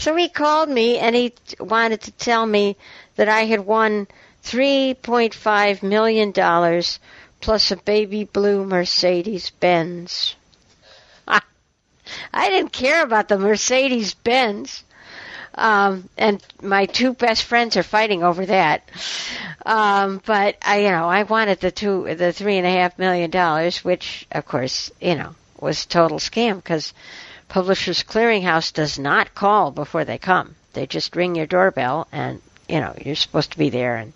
So 0.00 0.16
he 0.16 0.30
called 0.30 0.70
me 0.70 0.96
and 0.96 1.14
he 1.14 1.34
wanted 1.60 2.00
to 2.02 2.12
tell 2.12 2.46
me 2.46 2.78
that 3.16 3.28
I 3.28 3.44
had 3.44 3.60
won 3.60 4.08
$3.5 4.44 5.82
million 5.82 6.32
plus 7.42 7.70
a 7.70 7.76
baby 7.76 8.24
blue 8.24 8.64
Mercedes 8.64 9.50
Benz. 9.50 10.36
I 11.28 11.42
didn't 12.48 12.72
care 12.72 13.02
about 13.02 13.28
the 13.28 13.36
Mercedes 13.36 14.14
Benz. 14.14 14.84
Um, 15.54 16.08
and 16.16 16.42
my 16.62 16.86
two 16.86 17.12
best 17.12 17.44
friends 17.44 17.76
are 17.76 17.82
fighting 17.82 18.22
over 18.22 18.46
that. 18.46 18.90
Um, 19.66 20.22
but 20.24 20.56
I, 20.62 20.78
you 20.84 20.90
know, 20.92 21.10
I 21.10 21.24
wanted 21.24 21.60
the 21.60 21.70
two, 21.70 22.14
the 22.14 22.32
three 22.32 22.56
and 22.56 22.66
a 22.66 22.70
half 22.70 22.98
million 22.98 23.30
dollars, 23.30 23.84
which 23.84 24.26
of 24.32 24.46
course, 24.46 24.90
you 24.98 25.16
know, 25.16 25.34
was 25.60 25.84
total 25.84 26.18
scam 26.18 26.56
because 26.56 26.94
Publishers 27.50 28.04
Clearinghouse 28.04 28.72
does 28.72 28.96
not 28.96 29.34
call 29.34 29.72
before 29.72 30.04
they 30.04 30.18
come. 30.18 30.54
They 30.72 30.86
just 30.86 31.16
ring 31.16 31.34
your 31.34 31.46
doorbell 31.46 32.06
and, 32.12 32.40
you 32.68 32.78
know, 32.78 32.94
you're 33.04 33.16
supposed 33.16 33.50
to 33.52 33.58
be 33.58 33.70
there 33.70 33.96
and 33.96 34.12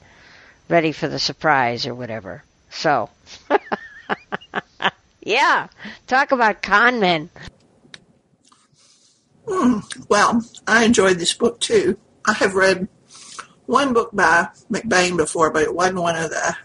ready 0.68 0.92
for 0.92 1.08
the 1.08 1.18
surprise 1.18 1.84
or 1.84 1.96
whatever. 1.96 2.44
So, 2.70 3.10
yeah, 5.20 5.66
talk 6.06 6.30
about 6.30 6.62
con 6.62 7.00
men. 7.00 7.28
Mm, 9.46 10.06
well, 10.08 10.40
I 10.68 10.84
enjoyed 10.84 11.18
this 11.18 11.34
book 11.34 11.58
too. 11.58 11.98
I 12.24 12.34
have 12.34 12.54
read 12.54 12.86
one 13.66 13.92
book 13.92 14.10
by 14.12 14.46
McBain 14.70 15.16
before, 15.16 15.50
but 15.50 15.64
it 15.64 15.74
wasn't 15.74 15.98
one 15.98 16.16
of 16.16 16.30
the 16.30 16.56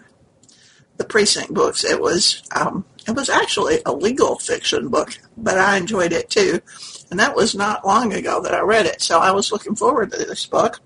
the 0.98 1.06
precinct 1.06 1.52
books. 1.52 1.84
It 1.84 2.00
was 2.00 2.44
um, 2.56 2.86
it 3.10 3.16
was 3.16 3.30
actually 3.30 3.80
a 3.88 3.92
legal 3.92 4.38
fiction 4.38 4.90
book, 4.90 5.18
but 5.36 5.58
I 5.58 5.78
enjoyed 5.78 6.14
it 6.14 6.30
too. 6.30 6.62
And 7.10 7.20
that 7.20 7.36
was 7.36 7.56
not 7.56 7.86
long 7.86 8.14
ago 8.14 8.40
that 8.44 8.54
I 8.54 8.62
read 8.62 8.86
it. 8.86 9.02
So 9.02 9.18
I 9.18 9.32
was 9.32 9.52
looking 9.52 9.76
forward 9.76 10.12
to 10.12 10.18
this 10.20 10.46
book. 10.46 10.80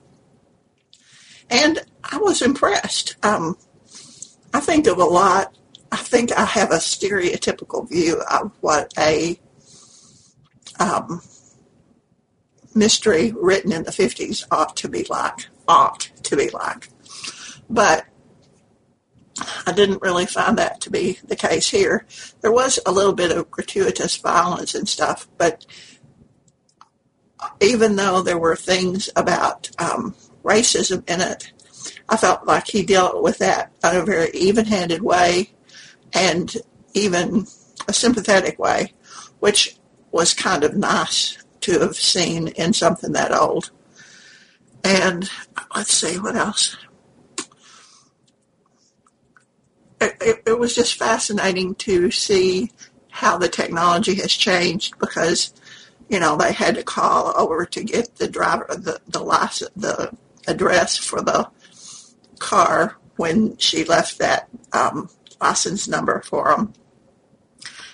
And 1.50 1.82
I 2.02 2.18
was 2.18 2.42
impressed. 2.42 3.18
Um, 3.24 3.58
I 4.54 4.62
think 4.62 4.88
of 4.88 5.00
a 5.00 5.04
lot. 5.04 5.54
I 5.92 5.98
think 5.98 6.32
I 6.32 6.46
have 6.46 6.72
a 6.72 6.76
stereotypical 6.78 7.90
view 7.90 8.22
of 8.32 8.54
what 8.62 8.94
a 8.98 9.38
um, 10.80 11.22
mystery 12.74 13.34
written 13.36 13.74
in 13.74 13.84
the 13.84 13.92
50s 13.92 14.46
ought 14.50 14.78
to 14.78 14.88
be 14.88 15.06
like. 15.10 15.48
Ought 15.68 16.10
to 16.24 16.38
be 16.38 16.50
like. 16.52 16.88
But 17.70 18.06
I 19.66 19.72
didn't 19.72 20.02
really 20.02 20.26
find 20.26 20.58
that 20.58 20.82
to 20.82 20.90
be 20.90 21.20
the 21.24 21.36
case 21.36 21.70
here. 21.70 22.06
There 22.42 22.52
was 22.52 22.80
a 22.86 22.92
little 22.92 23.14
bit 23.14 23.32
of 23.32 23.52
gratuitous 23.52 24.18
violence 24.18 24.76
and 24.76 24.88
stuff, 24.88 25.28
but 25.38 25.66
even 27.62 27.96
though 27.96 28.22
there 28.22 28.38
were 28.38 28.56
things 28.56 29.10
about 29.16 29.70
um, 29.80 30.16
racism 30.44 31.08
in 31.10 31.22
it, 31.22 31.52
I 32.08 32.18
felt 32.18 32.46
like 32.46 32.68
he 32.68 32.84
dealt 32.86 33.24
with 33.24 33.40
that 33.40 33.72
in 33.84 33.96
a 33.96 34.06
very 34.06 34.30
even-handed 34.32 35.02
way 35.02 35.54
and 36.14 36.56
even 36.94 37.48
a 37.88 37.94
sympathetic 37.94 38.60
way, 38.60 38.94
which 39.40 39.78
was 40.12 40.34
kind 40.34 40.64
of 40.64 40.76
nice 40.76 41.38
to 41.62 41.80
have 41.80 41.96
seen 41.96 42.50
in 42.50 42.74
something 42.74 43.14
that 43.14 43.34
old. 43.34 43.72
And 44.84 45.30
let's 45.76 45.94
see 45.94 46.20
what 46.20 46.36
else. 46.36 46.76
It, 50.22 50.44
it 50.46 50.60
was 50.60 50.76
just 50.76 50.96
fascinating 50.96 51.76
to 51.76 52.12
see 52.12 52.72
how 53.10 53.38
the 53.38 53.50
technology 53.50 54.16
has 54.16 54.32
changed 54.32 54.98
because 55.00 55.54
you 56.10 56.20
know 56.20 56.36
they 56.36 56.52
had 56.52 56.76
to 56.76 56.84
call 56.84 57.34
over 57.38 57.66
to 57.66 57.84
get 57.84 58.16
the 58.16 58.28
driver 58.28 58.66
the 58.70 59.00
the 59.08 59.20
license 59.20 59.70
the 59.76 60.12
address 60.48 60.98
for 60.98 61.22
the 61.22 61.50
car 62.40 62.98
when 63.16 63.56
she 63.58 63.84
left 63.86 64.18
that 64.20 64.50
um, 64.74 65.10
license 65.40 65.88
number 65.88 66.22
for 66.22 66.50
them, 66.50 66.74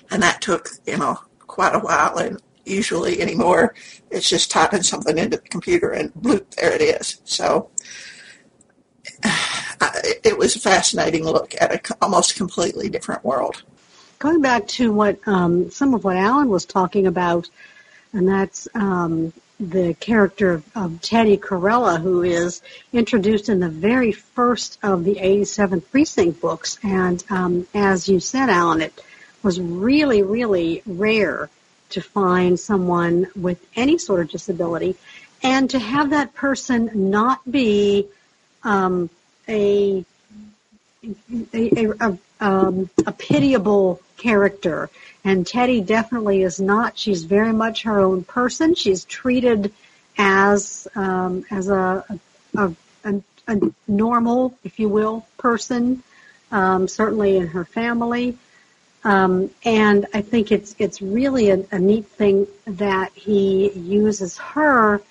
and 0.09 0.23
that 0.23 0.41
took 0.41 0.69
you 0.85 0.97
know 0.97 1.19
quite 1.39 1.75
a 1.75 1.79
while. 1.79 2.17
And 2.17 2.41
usually 2.65 3.21
anymore, 3.21 3.75
it's 4.09 4.29
just 4.29 4.51
typing 4.51 4.83
something 4.83 5.17
into 5.17 5.37
the 5.37 5.49
computer 5.49 5.91
and 5.91 6.13
bloop, 6.13 6.49
there 6.55 6.73
it 6.73 6.81
is. 6.81 7.21
So 7.25 7.69
it 9.81 10.38
was 10.38 10.55
a 10.55 10.59
fascinating 10.59 11.24
look 11.24 11.55
at 11.59 11.89
a 11.89 11.95
almost 12.01 12.36
completely 12.36 12.89
different 12.89 13.24
world. 13.24 13.63
Going 14.19 14.41
back 14.41 14.67
to 14.69 14.91
what 14.91 15.19
um, 15.27 15.71
some 15.71 15.93
of 15.93 16.03
what 16.03 16.17
Alan 16.17 16.50
was 16.50 16.65
talking 16.65 17.07
about, 17.07 17.50
and 18.12 18.27
that's 18.27 18.67
um, 18.75 19.31
the 19.59 19.93
character 20.00 20.62
of 20.75 21.01
Teddy 21.01 21.38
Carella, 21.38 22.01
who 22.01 22.24
is 22.24 22.62
introduced 22.93 23.50
in 23.50 23.59
the 23.59 23.69
very 23.69 24.12
first 24.12 24.79
of 24.83 25.03
the 25.03 25.15
87th 25.15 25.89
Precinct 25.91 26.41
books. 26.41 26.79
And 26.83 27.24
um, 27.29 27.67
as 27.74 28.07
you 28.07 28.19
said, 28.19 28.50
Alan, 28.50 28.81
it 28.81 29.03
was 29.43 29.59
really, 29.59 30.21
really 30.21 30.81
rare 30.86 31.50
to 31.89 32.01
find 32.01 32.59
someone 32.59 33.27
with 33.36 33.65
any 33.75 33.98
sort 33.98 34.21
of 34.21 34.29
disability, 34.29 34.95
and 35.41 35.69
to 35.69 35.79
have 35.79 36.12
that 36.12 36.33
person 36.33 37.09
not 37.09 37.50
be 37.50 38.07
um, 38.63 39.09
a 39.49 40.05
a, 41.53 41.93
a, 41.99 42.17
um, 42.39 42.89
a 43.05 43.11
pitiable 43.11 44.01
character, 44.17 44.89
and 45.23 45.47
Teddy 45.47 45.81
definitely 45.81 46.43
is 46.43 46.59
not. 46.59 46.97
She's 46.97 47.23
very 47.23 47.53
much 47.53 47.83
her 47.83 47.99
own 47.99 48.23
person. 48.23 48.75
She's 48.75 49.05
treated 49.05 49.73
as 50.17 50.87
um, 50.95 51.45
as 51.49 51.69
a, 51.69 52.05
a, 52.55 52.73
normal, 53.87 54.55
if 54.63 54.79
you 54.79 54.89
will, 54.89 55.25
person. 55.37 56.03
Um, 56.51 56.87
certainly 56.87 57.37
in 57.37 57.47
her 57.47 57.65
family. 57.65 58.37
Um, 59.03 59.49
and 59.63 60.07
I 60.13 60.21
think 60.21 60.51
it's 60.51 60.75
it's 60.77 61.01
really 61.01 61.51
a, 61.51 61.65
a, 61.71 61.79
neat 61.79 62.07
thing 62.07 62.47
that 62.65 63.11
he 63.13 63.71
uses 63.71 64.37
her 64.37 65.01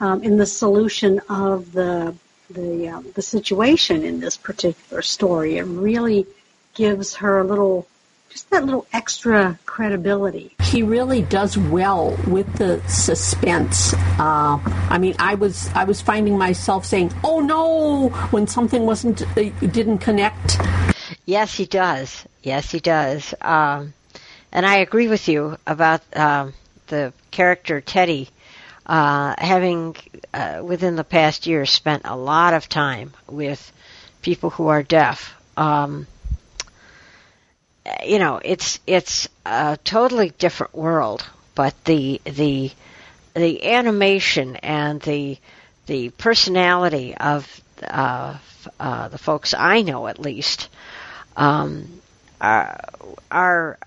um, 0.00 0.22
in 0.22 0.38
the 0.38 0.46
solution 0.46 1.20
of 1.28 1.72
the 1.72 2.14
the 2.50 2.88
um, 2.88 3.06
the 3.14 3.22
situation 3.22 4.04
in 4.04 4.20
this 4.20 4.36
particular 4.36 5.02
story. 5.02 5.58
It 5.58 5.64
really 5.64 6.26
gives 6.74 7.16
her 7.16 7.40
a 7.40 7.44
little, 7.44 7.86
just 8.30 8.48
that 8.50 8.64
little 8.64 8.86
extra 8.92 9.58
credibility. 9.66 10.54
he 10.62 10.82
really 10.82 11.22
does 11.22 11.58
well 11.58 12.16
with 12.26 12.52
the 12.54 12.80
suspense. 12.88 13.94
Uh, 14.18 14.58
I 14.90 14.98
mean, 14.98 15.14
I 15.18 15.34
was 15.34 15.68
I 15.74 15.84
was 15.84 16.00
finding 16.00 16.38
myself 16.38 16.84
saying, 16.86 17.12
"Oh 17.24 17.40
no," 17.40 18.08
when 18.30 18.46
something 18.46 18.86
wasn't 18.86 19.22
uh, 19.36 19.50
didn't 19.60 19.98
connect. 19.98 20.58
Yes, 21.26 21.54
he 21.54 21.66
does. 21.66 22.24
Yes, 22.42 22.70
he 22.70 22.80
does. 22.80 23.34
Um, 23.42 23.92
and 24.50 24.64
I 24.64 24.76
agree 24.76 25.08
with 25.08 25.28
you 25.28 25.58
about 25.66 26.00
um, 26.16 26.54
the 26.86 27.12
character 27.30 27.82
Teddy 27.82 28.30
uh, 28.88 29.34
having 29.38 29.96
uh, 30.32 30.62
within 30.64 30.96
the 30.96 31.04
past 31.04 31.46
year 31.46 31.66
spent 31.66 32.02
a 32.04 32.16
lot 32.16 32.54
of 32.54 32.68
time 32.68 33.12
with 33.28 33.72
people 34.22 34.50
who 34.50 34.68
are 34.68 34.82
deaf. 34.82 35.34
Um, 35.56 36.06
you 38.04 38.18
know, 38.18 38.40
it's 38.42 38.80
it's 38.86 39.28
a 39.44 39.78
totally 39.84 40.30
different 40.30 40.74
world, 40.74 41.24
but 41.54 41.74
the 41.84 42.20
the 42.24 42.70
the 43.34 43.72
animation 43.72 44.56
and 44.56 45.00
the 45.02 45.38
the 45.86 46.10
personality 46.10 47.14
of 47.16 47.60
uh, 47.86 48.36
uh, 48.80 49.08
the 49.08 49.18
folks 49.18 49.54
I 49.54 49.82
know, 49.82 50.06
at 50.06 50.18
least, 50.18 50.68
um, 51.36 52.00
are 52.40 52.80
are 53.30 53.78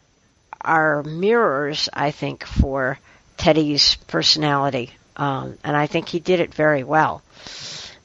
are 0.60 1.03
mirrors, 1.03 1.89
I 1.93 2.12
think, 2.12 2.46
for 2.46 3.00
Teddy's 3.38 3.96
personality, 4.08 4.92
um, 5.16 5.58
and 5.64 5.76
I 5.76 5.88
think 5.88 6.10
he 6.10 6.20
did 6.20 6.40
it 6.40 6.54
very 6.54 6.84
well, 6.84 7.22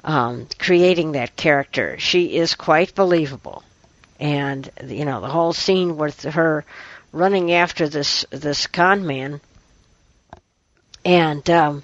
um, 0.04 0.48
creating 0.58 1.12
that 1.12 1.36
character. 1.36 1.98
She 1.98 2.36
is 2.36 2.54
quite 2.54 2.94
believable. 2.94 3.62
And 4.18 4.70
you 4.86 5.04
know 5.04 5.20
the 5.20 5.28
whole 5.28 5.52
scene 5.52 5.96
with 5.98 6.22
her 6.22 6.64
running 7.12 7.52
after 7.52 7.88
this 7.88 8.24
this 8.30 8.66
con 8.66 9.06
man 9.06 9.40
and 11.04 11.48
um 11.50 11.82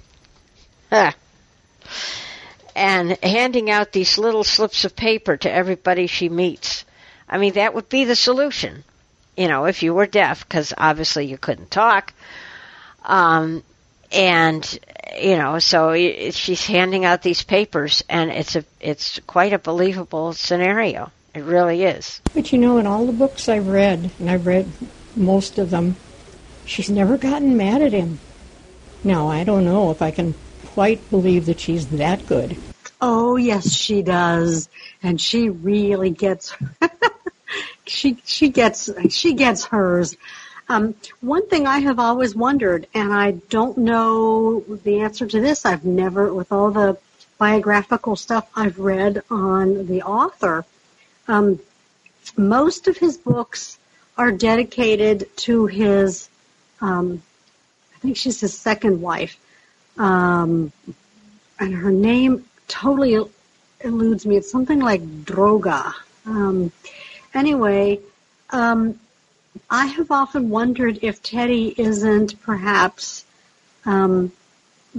and 2.75 3.17
handing 3.23 3.69
out 3.69 3.91
these 3.91 4.17
little 4.17 4.43
slips 4.43 4.83
of 4.83 4.95
paper 4.95 5.37
to 5.37 5.51
everybody 5.51 6.07
she 6.07 6.27
meets. 6.29 6.85
I 7.29 7.37
mean 7.37 7.53
that 7.53 7.73
would 7.75 7.87
be 7.89 8.05
the 8.05 8.15
solution 8.15 8.83
you 9.37 9.47
know 9.47 9.65
if 9.65 9.83
you 9.83 9.93
were 9.93 10.05
deaf 10.05 10.47
because 10.47 10.73
obviously 10.77 11.25
you 11.25 11.37
couldn't 11.37 11.71
talk 11.71 12.13
um 13.03 13.63
and 14.11 14.79
you 15.19 15.37
know 15.37 15.59
so 15.59 15.93
she's 15.95 16.65
handing 16.65 17.05
out 17.05 17.21
these 17.21 17.43
papers 17.43 18.03
and 18.09 18.31
it's 18.31 18.55
a 18.55 18.63
it's 18.79 19.19
quite 19.27 19.53
a 19.53 19.59
believable 19.59 20.33
scenario 20.33 21.11
it 21.33 21.43
really 21.43 21.83
is. 21.83 22.21
But 22.33 22.51
you 22.51 22.59
know, 22.59 22.77
in 22.77 22.85
all 22.85 23.05
the 23.05 23.11
books 23.11 23.49
I've 23.49 23.67
read, 23.67 24.11
and 24.19 24.29
I've 24.29 24.45
read 24.45 24.71
most 25.15 25.57
of 25.57 25.71
them, 25.71 25.95
she's 26.65 26.89
never 26.89 27.17
gotten 27.17 27.57
mad 27.57 27.81
at 27.81 27.91
him. 27.91 28.19
Now, 29.03 29.29
I 29.29 29.43
don't 29.43 29.65
know 29.65 29.89
if 29.89 30.01
I 30.01 30.11
can 30.11 30.35
quite 30.67 31.09
believe 31.09 31.47
that 31.47 31.59
she's 31.59 31.87
that 31.87 32.25
good. 32.27 32.55
Oh, 33.01 33.35
yes, 33.35 33.73
she 33.73 34.03
does. 34.03 34.69
And 35.01 35.19
she 35.19 35.49
really 35.49 36.11
gets 36.11 36.55
she 37.85 38.21
she 38.23 38.49
gets 38.49 38.89
she 39.09 39.33
gets 39.33 39.65
hers. 39.65 40.15
Um, 40.69 40.95
one 41.21 41.47
thing 41.49 41.67
I 41.67 41.79
have 41.79 41.99
always 41.99 42.35
wondered, 42.35 42.87
and 42.93 43.13
I 43.13 43.31
don't 43.49 43.77
know 43.77 44.61
the 44.61 45.01
answer 45.01 45.27
to 45.27 45.41
this. 45.41 45.65
I've 45.65 45.85
never, 45.85 46.33
with 46.33 46.51
all 46.51 46.71
the 46.71 46.97
biographical 47.37 48.15
stuff 48.15 48.49
I've 48.55 48.79
read 48.79 49.21
on 49.29 49.87
the 49.87 50.03
author, 50.03 50.65
um, 51.27 51.59
most 52.37 52.87
of 52.87 52.97
his 52.97 53.17
books 53.17 53.77
are 54.17 54.31
dedicated 54.31 55.29
to 55.37 55.65
his, 55.65 56.29
um, 56.79 57.21
I 57.95 57.99
think 57.99 58.15
she's 58.17 58.39
his 58.39 58.57
second 58.57 59.01
wife, 59.01 59.37
um, 59.97 60.71
and 61.59 61.73
her 61.73 61.91
name 61.91 62.45
totally 62.67 63.19
eludes 63.81 64.25
me. 64.25 64.37
It's 64.37 64.49
something 64.49 64.79
like 64.79 65.01
Droga. 65.25 65.93
Um, 66.25 66.71
anyway, 67.33 67.99
um, 68.51 68.99
I 69.69 69.87
have 69.87 70.11
often 70.11 70.49
wondered 70.49 70.99
if 71.01 71.21
Teddy 71.21 71.73
isn't 71.77 72.41
perhaps 72.41 73.25
um, 73.85 74.31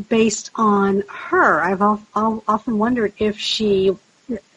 based 0.09 0.51
on 0.55 1.03
her. 1.09 1.61
I've 1.63 1.83
often 1.83 2.79
wondered 2.79 3.13
if 3.19 3.39
she 3.39 3.97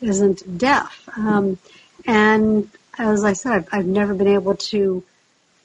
isn't 0.02 0.58
deaf. 0.58 1.10
Um, 1.16 1.58
and 2.06 2.70
as 2.98 3.24
I 3.24 3.34
said, 3.34 3.52
I've, 3.54 3.68
I've, 3.72 3.86
never 3.86 4.14
been 4.14 4.28
able 4.28 4.56
to 4.56 5.04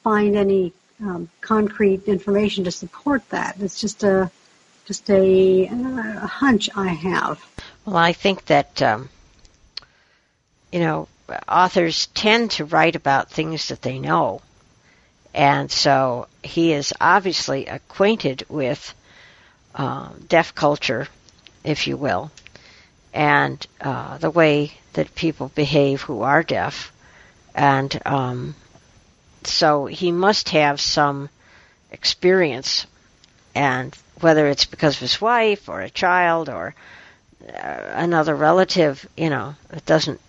find 0.03 0.37
any 0.37 0.73
um, 1.01 1.29
concrete 1.41 2.05
information 2.05 2.65
to 2.65 2.71
support 2.71 3.29
that. 3.31 3.57
It's 3.61 3.81
just 3.81 4.03
a 4.03 4.31
just 4.87 5.09
a, 5.11 5.67
a 5.67 6.27
hunch 6.27 6.69
I 6.75 6.89
have. 6.89 7.41
Well, 7.87 7.97
I 7.97 8.13
think 8.13 8.47
that 8.47 8.83
um, 8.83 9.09
you 10.73 10.81
know 10.81 11.09
authors 11.49 12.07
tend 12.09 12.53
to 12.53 12.65
write 12.65 12.97
about 12.97 13.31
things 13.31 13.69
that 13.69 13.83
they 13.83 13.99
know, 13.99 14.43
and 15.35 15.71
so 15.71 16.27
he 16.43 16.73
is 16.73 16.93
obviously 17.01 17.67
acquainted 17.67 18.45
with 18.49 18.95
uh, 19.75 20.11
deaf 20.29 20.55
culture, 20.55 21.09
if 21.65 21.87
you 21.87 21.97
will, 21.97 22.31
and 23.15 23.67
uh, 23.81 24.19
the 24.19 24.31
way 24.31 24.73
that 24.93 25.15
people 25.15 25.51
behave 25.55 26.03
who 26.03 26.23
are 26.23 26.43
deaf. 26.43 26.93
And 27.55 28.01
um, 28.07 28.55
so 29.45 29.87
he 29.87 30.13
must 30.13 30.51
have 30.51 30.81
some 30.81 31.29
experience, 31.91 32.87
and 33.55 33.97
whether 34.21 34.47
it's 34.49 34.65
because 34.65 34.95
of 34.95 35.01
his 35.01 35.21
wife 35.21 35.69
or 35.69 35.81
a 35.81 35.91
child 35.91 36.49
or 36.49 36.75
uh, 37.49 37.81
another 37.95 38.35
relative, 38.35 39.07
you 39.17 39.31
know, 39.31 39.55
it 39.73 39.85
doesn't. 39.87 40.21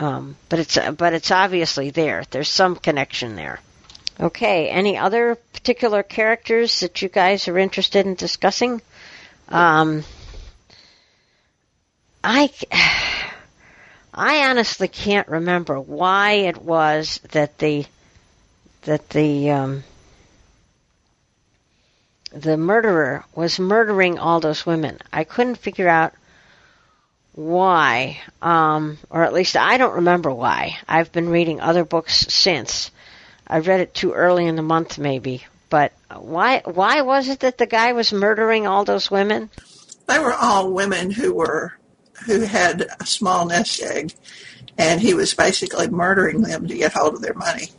Um, 0.00 0.36
but 0.48 0.60
it's 0.60 0.78
but 0.96 1.12
it's 1.12 1.30
obviously 1.30 1.90
there. 1.90 2.24
There's 2.30 2.48
some 2.48 2.76
connection 2.76 3.36
there. 3.36 3.60
Okay. 4.20 4.68
Any 4.68 4.96
other 4.96 5.36
particular 5.52 6.02
characters 6.02 6.80
that 6.80 7.02
you 7.02 7.08
guys 7.08 7.48
are 7.48 7.58
interested 7.58 8.06
in 8.06 8.14
discussing? 8.14 8.80
Um, 9.48 10.04
I, 12.22 12.50
I 14.14 14.48
honestly 14.48 14.88
can't 14.88 15.28
remember 15.28 15.80
why 15.80 16.32
it 16.32 16.58
was 16.62 17.20
that 17.30 17.58
the 17.58 17.86
that 18.82 19.08
the 19.10 19.50
um, 19.50 19.84
the 22.32 22.56
murderer 22.56 23.24
was 23.34 23.58
murdering 23.58 24.18
all 24.18 24.40
those 24.40 24.66
women. 24.66 24.98
I 25.12 25.24
couldn't 25.24 25.56
figure 25.56 25.88
out 25.88 26.12
why, 27.38 28.18
um, 28.42 28.98
or 29.10 29.22
at 29.22 29.32
least 29.32 29.56
I 29.56 29.76
don't 29.76 29.94
remember 29.94 30.28
why. 30.34 30.76
I've 30.88 31.12
been 31.12 31.28
reading 31.28 31.60
other 31.60 31.84
books 31.84 32.26
since. 32.28 32.90
I 33.46 33.60
read 33.60 33.78
it 33.78 33.94
too 33.94 34.12
early 34.12 34.46
in 34.46 34.56
the 34.56 34.62
month, 34.62 34.98
maybe. 34.98 35.46
But 35.70 35.92
why? 36.12 36.62
Why 36.64 37.02
was 37.02 37.28
it 37.28 37.40
that 37.40 37.56
the 37.56 37.66
guy 37.66 37.92
was 37.92 38.12
murdering 38.12 38.66
all 38.66 38.84
those 38.84 39.08
women? 39.08 39.50
They 40.08 40.18
were 40.18 40.34
all 40.34 40.72
women 40.72 41.12
who 41.12 41.32
were 41.32 41.74
who 42.26 42.40
had 42.40 42.88
a 42.98 43.06
small 43.06 43.46
nest 43.46 43.80
egg, 43.82 44.12
and 44.76 45.00
he 45.00 45.14
was 45.14 45.32
basically 45.34 45.86
murdering 45.86 46.42
them 46.42 46.66
to 46.66 46.76
get 46.76 46.92
hold 46.92 47.14
of 47.14 47.22
their 47.22 47.34
money. 47.34 47.70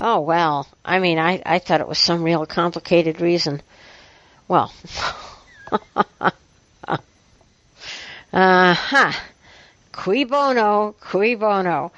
Oh 0.00 0.20
well, 0.20 0.68
I 0.84 1.00
mean, 1.00 1.18
I 1.18 1.42
I 1.44 1.58
thought 1.58 1.80
it 1.80 1.88
was 1.88 1.98
some 1.98 2.22
real 2.22 2.46
complicated 2.46 3.20
reason. 3.20 3.60
Well, 4.46 4.72
uh 8.32 8.74
huh. 8.74 9.12
Cui 9.92 10.24
bono, 10.24 10.94
cui 11.00 11.34
bono. 11.34 11.92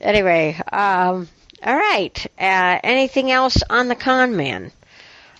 Anyway, 0.00 0.60
um, 0.70 1.28
all 1.62 1.76
right. 1.76 2.26
Uh, 2.38 2.78
anything 2.82 3.30
else 3.30 3.62
on 3.70 3.88
the 3.88 3.94
con 3.94 4.36
man? 4.36 4.72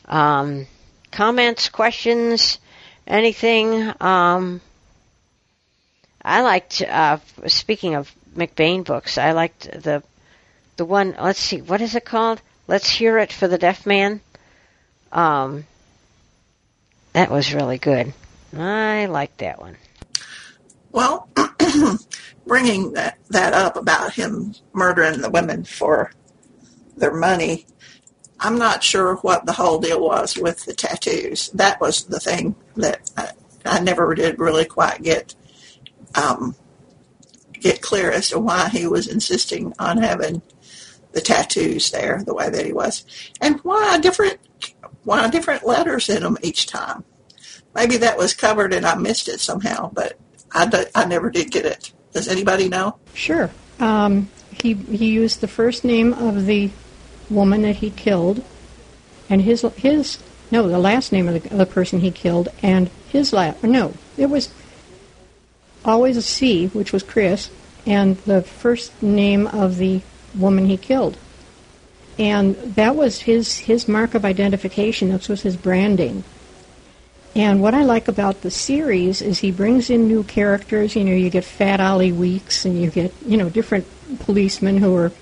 Um, 0.06 0.66
comments, 1.10 1.68
questions, 1.68 2.58
anything? 3.06 3.92
Um, 4.00 4.60
I 6.22 6.42
liked. 6.42 6.82
Uh, 6.82 7.18
speaking 7.46 7.94
of 7.94 8.12
McBain 8.36 8.84
books, 8.84 9.18
I 9.18 9.32
liked 9.32 9.70
the 9.70 10.02
the 10.76 10.84
one. 10.84 11.14
Let's 11.20 11.40
see, 11.40 11.60
what 11.60 11.80
is 11.80 11.94
it 11.94 12.04
called? 12.04 12.40
Let's 12.66 12.88
hear 12.88 13.18
it 13.18 13.32
for 13.32 13.48
the 13.48 13.58
deaf 13.58 13.84
man. 13.84 14.20
Um, 15.12 15.66
that 17.12 17.30
was 17.30 17.52
really 17.52 17.78
good. 17.78 18.14
I 18.56 19.06
liked 19.06 19.38
that 19.38 19.60
one. 19.60 19.76
Well, 20.92 21.28
bringing 22.46 22.92
that 22.92 23.18
that 23.28 23.52
up 23.52 23.76
about 23.76 24.14
him 24.14 24.54
murdering 24.72 25.20
the 25.20 25.30
women 25.30 25.64
for 25.64 26.12
their 26.96 27.14
money, 27.14 27.66
I'm 28.40 28.58
not 28.58 28.82
sure 28.82 29.16
what 29.16 29.46
the 29.46 29.52
whole 29.52 29.78
deal 29.78 30.00
was 30.00 30.36
with 30.36 30.64
the 30.64 30.74
tattoos. 30.74 31.50
That 31.50 31.80
was 31.80 32.04
the 32.04 32.20
thing 32.20 32.56
that 32.76 33.10
I, 33.16 33.30
I 33.64 33.80
never 33.80 34.14
did 34.14 34.38
really 34.38 34.64
quite 34.64 35.02
get 35.02 35.34
um, 36.14 36.56
get 37.52 37.82
clear 37.82 38.10
as 38.10 38.30
to 38.30 38.38
why 38.38 38.68
he 38.68 38.86
was 38.86 39.06
insisting 39.06 39.72
on 39.78 39.98
having 39.98 40.42
the 41.12 41.20
tattoos 41.20 41.90
there 41.90 42.22
the 42.24 42.34
way 42.34 42.48
that 42.48 42.66
he 42.66 42.72
was, 42.72 43.04
and 43.40 43.60
why 43.60 43.98
different 43.98 44.38
why 45.04 45.28
different 45.28 45.66
letters 45.66 46.08
in 46.08 46.22
them 46.22 46.38
each 46.42 46.66
time. 46.66 47.04
Maybe 47.74 47.98
that 47.98 48.18
was 48.18 48.34
covered 48.34 48.72
and 48.74 48.84
I 48.84 48.96
missed 48.96 49.28
it 49.28 49.38
somehow, 49.38 49.90
but 49.92 50.18
I, 50.52 50.66
d- 50.66 50.86
I 50.94 51.04
never 51.04 51.30
did 51.30 51.50
get 51.50 51.64
it. 51.64 51.92
Does 52.12 52.28
anybody 52.28 52.68
know? 52.68 52.98
Sure. 53.14 53.50
Um, 53.78 54.28
he 54.50 54.74
he 54.74 55.10
used 55.10 55.40
the 55.40 55.48
first 55.48 55.84
name 55.84 56.12
of 56.12 56.46
the 56.46 56.70
woman 57.28 57.62
that 57.62 57.76
he 57.76 57.90
killed, 57.90 58.44
and 59.28 59.42
his 59.42 59.62
his 59.76 60.18
no 60.50 60.68
the 60.68 60.78
last 60.78 61.12
name 61.12 61.28
of 61.28 61.42
the, 61.42 61.48
the 61.48 61.66
person 61.66 62.00
he 62.00 62.10
killed, 62.10 62.48
and 62.62 62.90
his 63.08 63.32
last 63.32 63.62
no 63.62 63.94
it 64.18 64.26
was 64.26 64.52
always 65.84 66.16
a 66.16 66.22
C, 66.22 66.66
which 66.68 66.92
was 66.92 67.02
Chris, 67.02 67.50
and 67.86 68.16
the 68.18 68.42
first 68.42 69.02
name 69.02 69.46
of 69.46 69.78
the 69.78 70.02
woman 70.36 70.66
he 70.66 70.76
killed. 70.76 71.16
And 72.18 72.54
that 72.74 72.96
was 72.96 73.20
his, 73.20 73.60
his 73.60 73.88
mark 73.88 74.14
of 74.14 74.24
identification. 74.24 75.08
This 75.08 75.28
was 75.28 75.42
his 75.42 75.56
branding. 75.56 76.22
And 77.34 77.62
what 77.62 77.74
I 77.74 77.84
like 77.84 78.08
about 78.08 78.42
the 78.42 78.50
series 78.50 79.22
is 79.22 79.38
he 79.38 79.52
brings 79.52 79.88
in 79.88 80.08
new 80.08 80.24
characters. 80.24 80.96
You 80.96 81.04
know, 81.04 81.12
you 81.12 81.30
get 81.30 81.44
Fat 81.44 81.80
Ollie 81.80 82.12
Weeks, 82.12 82.64
and 82.64 82.80
you 82.80 82.90
get 82.90 83.12
you 83.24 83.36
know 83.36 83.48
different 83.48 83.86
policemen 84.20 84.78
who 84.78 84.96
are 84.96 85.12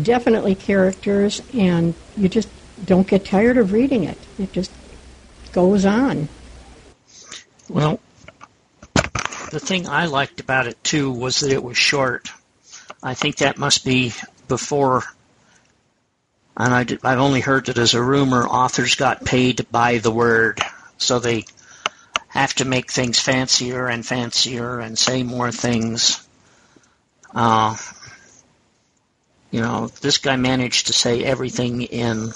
definitely 0.00 0.54
characters, 0.54 1.40
and 1.54 1.94
you 2.16 2.28
just 2.28 2.48
don't 2.84 3.06
get 3.06 3.24
tired 3.24 3.56
of 3.56 3.72
reading 3.72 4.04
it. 4.04 4.18
It 4.38 4.52
just 4.52 4.70
goes 5.52 5.86
on. 5.86 6.28
Well, 7.68 8.00
the 9.50 9.60
thing 9.60 9.86
I 9.86 10.06
liked 10.06 10.40
about 10.40 10.66
it 10.66 10.82
too 10.84 11.10
was 11.10 11.40
that 11.40 11.52
it 11.52 11.62
was 11.62 11.76
short. 11.78 12.30
I 13.02 13.14
think 13.14 13.36
that 13.36 13.56
must 13.56 13.84
be 13.86 14.12
before, 14.48 15.04
and 16.58 16.74
I 16.74 16.80
I've 17.02 17.18
only 17.18 17.40
heard 17.40 17.66
that 17.66 17.78
as 17.78 17.94
a 17.94 18.02
rumor, 18.02 18.46
authors 18.46 18.96
got 18.96 19.24
paid 19.24 19.66
by 19.70 19.98
the 19.98 20.10
word, 20.10 20.60
so 21.02 21.18
they 21.18 21.44
have 22.28 22.54
to 22.54 22.64
make 22.64 22.90
things 22.90 23.18
fancier 23.20 23.88
and 23.88 24.06
fancier 24.06 24.80
and 24.80 24.98
say 24.98 25.22
more 25.22 25.52
things. 25.52 26.26
Uh, 27.34 27.76
you 29.50 29.60
know, 29.60 29.88
this 30.00 30.18
guy 30.18 30.36
managed 30.36 30.86
to 30.86 30.94
say 30.94 31.22
everything 31.24 31.82
in 31.82 32.30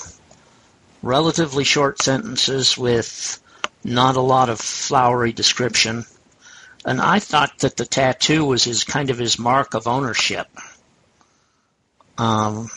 relatively 1.03 1.65
short 1.65 2.03
sentences 2.03 2.77
with 2.77 3.43
not 3.83 4.17
a 4.17 4.21
lot 4.21 4.51
of 4.51 4.61
flowery 4.61 5.33
description. 5.33 6.05
And 6.85 7.01
I 7.01 7.19
thought 7.19 7.59
that 7.61 7.77
the 7.77 7.87
tattoo 7.87 8.45
was 8.45 8.65
his 8.65 8.85
kind 8.85 9.11
of 9.11 9.19
his 9.19 9.39
mark 9.39 9.75
of 9.75 9.87
ownership. 9.87 10.47
Um, 12.19 12.69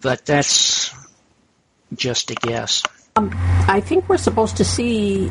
but 0.00 0.26
that's 0.26 0.94
just 1.94 2.30
a 2.30 2.34
guess. 2.34 2.82
Um, 3.16 3.30
I 3.68 3.80
think 3.80 4.08
we're 4.08 4.16
supposed 4.16 4.56
to 4.56 4.64
see 4.64 5.28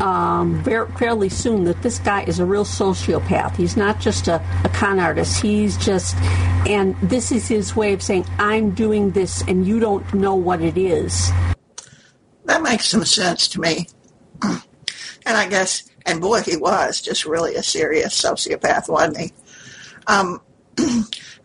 um, 0.00 0.62
very, 0.64 0.90
fairly 0.92 1.28
soon 1.28 1.64
that 1.64 1.82
this 1.82 1.98
guy 1.98 2.22
is 2.22 2.38
a 2.38 2.46
real 2.46 2.64
sociopath. 2.64 3.54
He's 3.54 3.76
not 3.76 4.00
just 4.00 4.28
a, 4.28 4.42
a 4.64 4.70
con 4.70 4.98
artist. 4.98 5.42
He's 5.42 5.76
just, 5.76 6.16
and 6.66 6.96
this 7.02 7.30
is 7.30 7.46
his 7.46 7.76
way 7.76 7.92
of 7.92 8.02
saying, 8.02 8.24
I'm 8.38 8.70
doing 8.70 9.10
this 9.10 9.42
and 9.42 9.66
you 9.66 9.78
don't 9.78 10.14
know 10.14 10.34
what 10.34 10.62
it 10.62 10.78
is. 10.78 11.30
That 12.46 12.62
makes 12.62 12.86
some 12.86 13.04
sense 13.04 13.46
to 13.48 13.60
me. 13.60 13.88
And 15.24 15.36
I 15.36 15.48
guess, 15.48 15.88
and 16.04 16.20
boy, 16.20 16.40
he 16.40 16.56
was 16.56 17.00
just 17.00 17.26
really 17.26 17.54
a 17.54 17.62
serious 17.62 18.20
sociopath, 18.20 18.88
wasn't 18.88 19.18
he? 19.18 19.32
Um, 20.08 20.40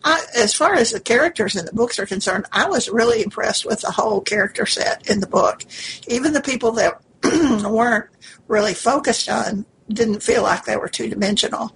I, 0.04 0.24
as 0.36 0.54
far 0.54 0.74
as 0.74 0.92
the 0.92 1.00
characters 1.00 1.56
in 1.56 1.64
the 1.64 1.72
books 1.72 1.98
are 1.98 2.06
concerned, 2.06 2.46
I 2.52 2.68
was 2.68 2.88
really 2.88 3.22
impressed 3.22 3.66
with 3.66 3.80
the 3.80 3.90
whole 3.90 4.20
character 4.20 4.66
set 4.66 5.08
in 5.10 5.20
the 5.20 5.26
book. 5.26 5.64
Even 6.06 6.32
the 6.32 6.40
people 6.40 6.72
that 6.72 7.00
weren't 7.68 8.06
really 8.46 8.74
focused 8.74 9.28
on 9.28 9.66
didn't 9.88 10.22
feel 10.22 10.42
like 10.42 10.64
they 10.64 10.76
were 10.76 10.88
two 10.88 11.08
dimensional. 11.08 11.72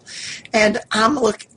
And 0.53 0.79
I'm 0.91 1.17
looking, 1.17 1.51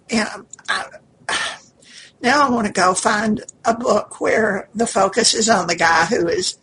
now 2.21 2.47
I 2.47 2.49
want 2.49 2.67
to 2.67 2.73
go 2.73 2.93
find 2.93 3.43
a 3.65 3.75
book 3.75 4.19
where 4.21 4.69
the 4.73 4.87
focus 4.87 5.33
is 5.33 5.49
on 5.49 5.67
the 5.67 5.75
guy 5.75 6.05
who 6.05 6.27
is 6.27 6.57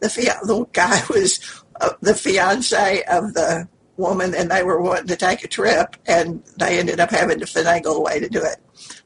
the 0.00 0.08
the 0.08 0.64
guy 0.72 0.98
who 0.98 1.14
is 1.14 1.40
uh, 1.80 1.90
the 2.00 2.14
fiance 2.14 3.02
of 3.04 3.34
the 3.34 3.68
woman, 3.96 4.34
and 4.34 4.50
they 4.50 4.62
were 4.62 4.80
wanting 4.80 5.08
to 5.08 5.16
take 5.16 5.42
a 5.44 5.48
trip, 5.48 5.96
and 6.06 6.44
they 6.56 6.78
ended 6.78 7.00
up 7.00 7.10
having 7.10 7.40
to 7.40 7.46
finagle 7.46 7.96
a 7.96 8.00
way 8.00 8.20
to 8.20 8.28
do 8.28 8.40
it. 8.40 8.56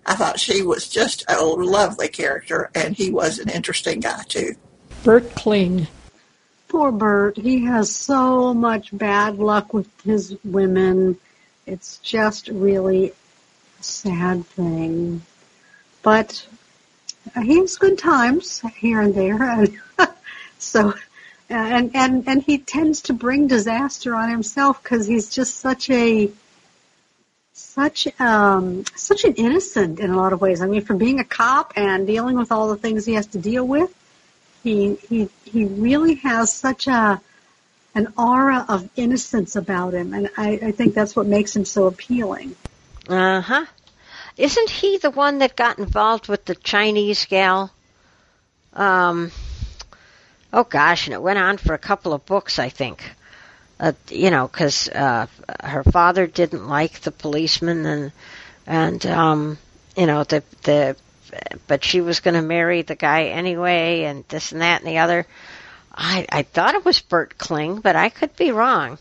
I 0.05 0.15
thought 0.15 0.41
she 0.41 0.62
was 0.62 0.88
just 0.88 1.25
a 1.29 1.43
lovely 1.45 2.09
character, 2.09 2.71
and 2.75 2.97
he 2.97 3.11
was 3.11 3.38
an 3.38 3.49
interesting 3.49 4.01
guy 4.01 4.23
too. 4.29 4.57
Bert 5.05 5.35
Kling. 5.35 5.87
Poor 6.69 6.91
Bert. 6.91 7.37
He 7.37 7.65
has 7.67 7.95
so 7.95 8.55
much 8.55 8.97
bad 8.97 9.38
luck 9.38 9.75
with 9.75 9.88
his 10.03 10.37
women. 10.45 11.19
It's 11.67 11.99
just 11.99 12.49
really 12.49 13.11
a 13.11 13.83
sad 13.83 14.47
thing. 14.47 15.23
But 16.03 16.47
he 17.41 17.59
has 17.59 17.77
good 17.77 17.99
times 17.99 18.61
here 18.77 19.01
and 19.01 19.15
there, 19.15 19.43
and 19.43 19.79
so 20.59 20.95
and 21.49 21.95
and 21.95 22.27
and 22.27 22.43
he 22.43 22.59
tends 22.59 23.03
to 23.03 23.12
bring 23.12 23.47
disaster 23.47 24.15
on 24.15 24.31
himself 24.31 24.83
because 24.83 25.07
he's 25.07 25.31
just 25.31 25.59
such 25.59 25.91
a 25.91 26.31
such 27.53 28.09
um 28.21 28.85
such 28.97 29.25
an 29.25 29.35
innocent 29.35 30.01
in 30.01 30.11
a 30.11 30.17
lot 30.17 30.33
of 30.33 30.41
ways. 30.41 30.61
I 30.61 30.67
mean, 30.67 30.83
for 30.83 30.95
being 30.95 31.21
a 31.21 31.25
cop 31.25 31.73
and 31.77 32.07
dealing 32.07 32.37
with 32.37 32.51
all 32.53 32.69
the 32.69 32.77
things 32.77 33.05
he 33.05 33.15
has 33.15 33.27
to 33.29 33.38
deal 33.38 33.67
with, 33.67 33.95
he 34.62 34.95
he 34.95 35.29
he 35.45 35.65
really 35.65 36.15
has 36.17 36.53
such 36.53 36.87
a 36.87 37.21
an 37.95 38.12
aura 38.17 38.65
of 38.69 38.88
innocence 38.97 39.55
about 39.55 39.93
him, 39.93 40.15
and 40.15 40.31
I, 40.37 40.59
I 40.62 40.71
think 40.73 40.95
that's 40.95 41.15
what 41.15 41.27
makes 41.27 41.55
him 41.55 41.65
so 41.65 41.87
appealing. 41.87 42.57
Uh 43.09 43.41
huh. 43.41 43.67
Isn't 44.38 44.71
he 44.71 44.97
the 44.97 45.11
one 45.11 45.38
that 45.38 45.57
got 45.57 45.79
involved 45.79 46.29
with 46.29 46.47
the 46.47 46.55
Chinese 46.55 47.27
gal? 47.27 47.71
Um, 48.73 49.31
oh 50.53 50.65
gosh, 50.65 51.07
and 51.07 51.12
it 51.15 51.21
went 51.21 51.38
on 51.38 51.59
for 51.59 51.75
a 51.75 51.79
couple 51.79 52.15
of 52.15 52.25
books, 52.25 52.59
I 52.59 52.71
think. 52.71 53.03
Uh, 53.83 53.92
you 54.11 54.31
know, 54.31 54.47
because 54.47 54.88
uh, 54.90 55.27
her 55.61 55.83
father 55.83 56.29
didn't 56.29 56.68
like 56.68 57.01
the 57.01 57.11
policeman, 57.11 57.85
and 57.85 58.12
and 58.64 59.05
um, 59.07 59.59
you 59.97 60.07
know 60.07 60.23
the 60.23 60.45
the, 60.62 60.97
but 61.66 61.83
she 61.83 62.01
was 62.01 62.21
going 62.21 62.35
to 62.35 62.42
marry 62.42 62.83
the 62.83 62.95
guy 62.95 63.25
anyway, 63.25 64.05
and 64.05 64.25
this 64.29 64.53
and 64.53 64.61
that 64.61 64.83
and 64.83 64.88
the 64.88 64.99
other. 64.99 65.27
I 65.92 66.25
I 66.31 66.42
thought 66.42 66.77
it 66.77 66.85
was 66.85 67.01
Bert 67.01 67.37
Kling, 67.38 67.81
but 67.81 67.97
I 67.97 68.09
could 68.09 68.37
be 68.37 68.53
wrong. 68.53 68.99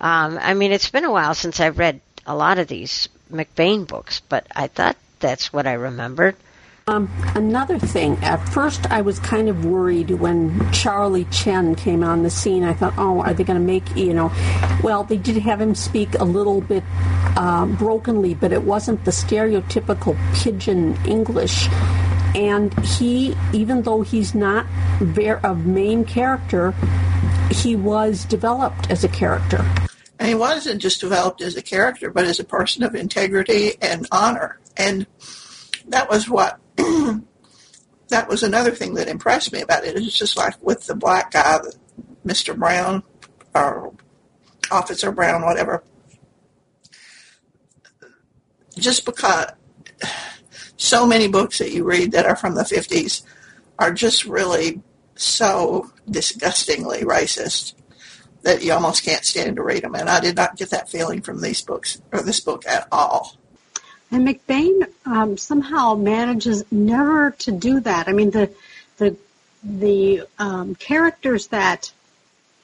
Um, 0.00 0.38
I 0.40 0.54
mean, 0.54 0.72
it's 0.72 0.88
been 0.88 1.04
a 1.04 1.12
while 1.12 1.34
since 1.34 1.60
I've 1.60 1.78
read 1.78 2.00
a 2.24 2.34
lot 2.34 2.58
of 2.58 2.66
these 2.66 3.10
McBain 3.30 3.86
books, 3.86 4.22
but 4.26 4.46
I 4.56 4.68
thought 4.68 4.96
that's 5.20 5.52
what 5.52 5.66
I 5.66 5.74
remembered. 5.74 6.34
Um, 6.88 7.10
another 7.34 7.78
thing, 7.78 8.16
at 8.24 8.38
first 8.48 8.90
I 8.90 9.02
was 9.02 9.18
kind 9.18 9.50
of 9.50 9.66
worried 9.66 10.10
when 10.10 10.72
Charlie 10.72 11.26
Chen 11.26 11.74
came 11.74 12.02
on 12.02 12.22
the 12.22 12.30
scene. 12.30 12.64
I 12.64 12.72
thought, 12.72 12.94
oh, 12.96 13.20
are 13.20 13.34
they 13.34 13.44
going 13.44 13.60
to 13.60 13.64
make, 13.64 13.94
you 13.94 14.14
know, 14.14 14.32
well, 14.82 15.04
they 15.04 15.18
did 15.18 15.36
have 15.36 15.60
him 15.60 15.74
speak 15.74 16.14
a 16.14 16.24
little 16.24 16.62
bit 16.62 16.82
uh, 17.36 17.66
brokenly, 17.66 18.32
but 18.32 18.52
it 18.52 18.62
wasn't 18.62 19.04
the 19.04 19.10
stereotypical 19.10 20.16
pidgin 20.34 20.96
English. 21.04 21.68
And 22.34 22.72
he, 22.82 23.36
even 23.52 23.82
though 23.82 24.00
he's 24.00 24.34
not 24.34 24.64
a 24.98 25.54
main 25.54 26.06
character, 26.06 26.70
he 27.50 27.76
was 27.76 28.24
developed 28.24 28.90
as 28.90 29.04
a 29.04 29.08
character. 29.08 29.62
And 30.18 30.26
he 30.26 30.34
wasn't 30.34 30.80
just 30.80 31.02
developed 31.02 31.42
as 31.42 31.54
a 31.54 31.62
character, 31.62 32.10
but 32.10 32.24
as 32.24 32.40
a 32.40 32.44
person 32.44 32.82
of 32.82 32.94
integrity 32.94 33.74
and 33.82 34.06
honor. 34.10 34.58
And 34.78 35.06
that 35.88 36.08
was 36.08 36.30
what 36.30 36.58
that 38.08 38.28
was 38.28 38.42
another 38.42 38.70
thing 38.70 38.94
that 38.94 39.08
impressed 39.08 39.52
me 39.52 39.60
about 39.60 39.84
it. 39.84 39.96
It's 39.96 40.18
just 40.18 40.36
like 40.36 40.54
with 40.62 40.86
the 40.86 40.94
black 40.94 41.32
guy, 41.32 41.58
Mr. 42.24 42.56
Brown, 42.56 43.02
or 43.54 43.92
Officer 44.70 45.12
Brown, 45.12 45.42
whatever. 45.42 45.82
Just 48.78 49.04
because 49.04 49.46
so 50.76 51.06
many 51.06 51.28
books 51.28 51.58
that 51.58 51.72
you 51.72 51.84
read 51.84 52.12
that 52.12 52.26
are 52.26 52.36
from 52.36 52.54
the 52.54 52.62
50s 52.62 53.22
are 53.78 53.92
just 53.92 54.24
really 54.24 54.80
so 55.16 55.90
disgustingly 56.08 57.00
racist 57.00 57.74
that 58.42 58.62
you 58.62 58.72
almost 58.72 59.04
can't 59.04 59.24
stand 59.24 59.56
to 59.56 59.62
read 59.62 59.82
them. 59.82 59.96
And 59.96 60.08
I 60.08 60.20
did 60.20 60.36
not 60.36 60.56
get 60.56 60.70
that 60.70 60.88
feeling 60.88 61.22
from 61.22 61.40
these 61.40 61.60
books, 61.60 62.00
or 62.12 62.22
this 62.22 62.40
book 62.40 62.66
at 62.66 62.86
all. 62.92 63.36
And 64.10 64.26
McBain 64.26 64.86
um, 65.04 65.36
somehow 65.36 65.94
manages 65.94 66.64
never 66.70 67.32
to 67.32 67.52
do 67.52 67.80
that. 67.80 68.08
I 68.08 68.12
mean, 68.12 68.30
the 68.30 68.50
the 68.96 69.16
the 69.62 70.22
um, 70.38 70.74
characters 70.76 71.48
that 71.48 71.92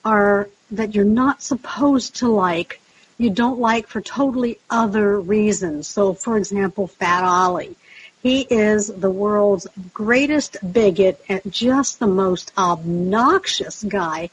are 0.04 0.48
that 0.70 0.94
you're 0.94 1.04
not 1.04 1.42
supposed 1.42 2.16
to 2.16 2.28
like, 2.28 2.80
you 3.18 3.30
don't 3.30 3.61
like 3.61 3.87
for 3.88 4.00
totally 4.00 4.59
other 4.70 5.20
reasons. 5.20 5.87
So, 5.87 6.14
for 6.14 6.38
example, 6.38 6.87
Fat 6.87 7.24
Ollie, 7.24 7.76
He 8.24 8.46
is 8.48 8.87
the 8.87 9.11
world's 9.11 9.66
greatest 9.92 10.57
bigot 10.72 11.22
and 11.28 11.42
just 11.50 11.98
the 11.98 12.07
most 12.07 12.52
obnoxious 12.57 13.85
guy. 13.85 14.30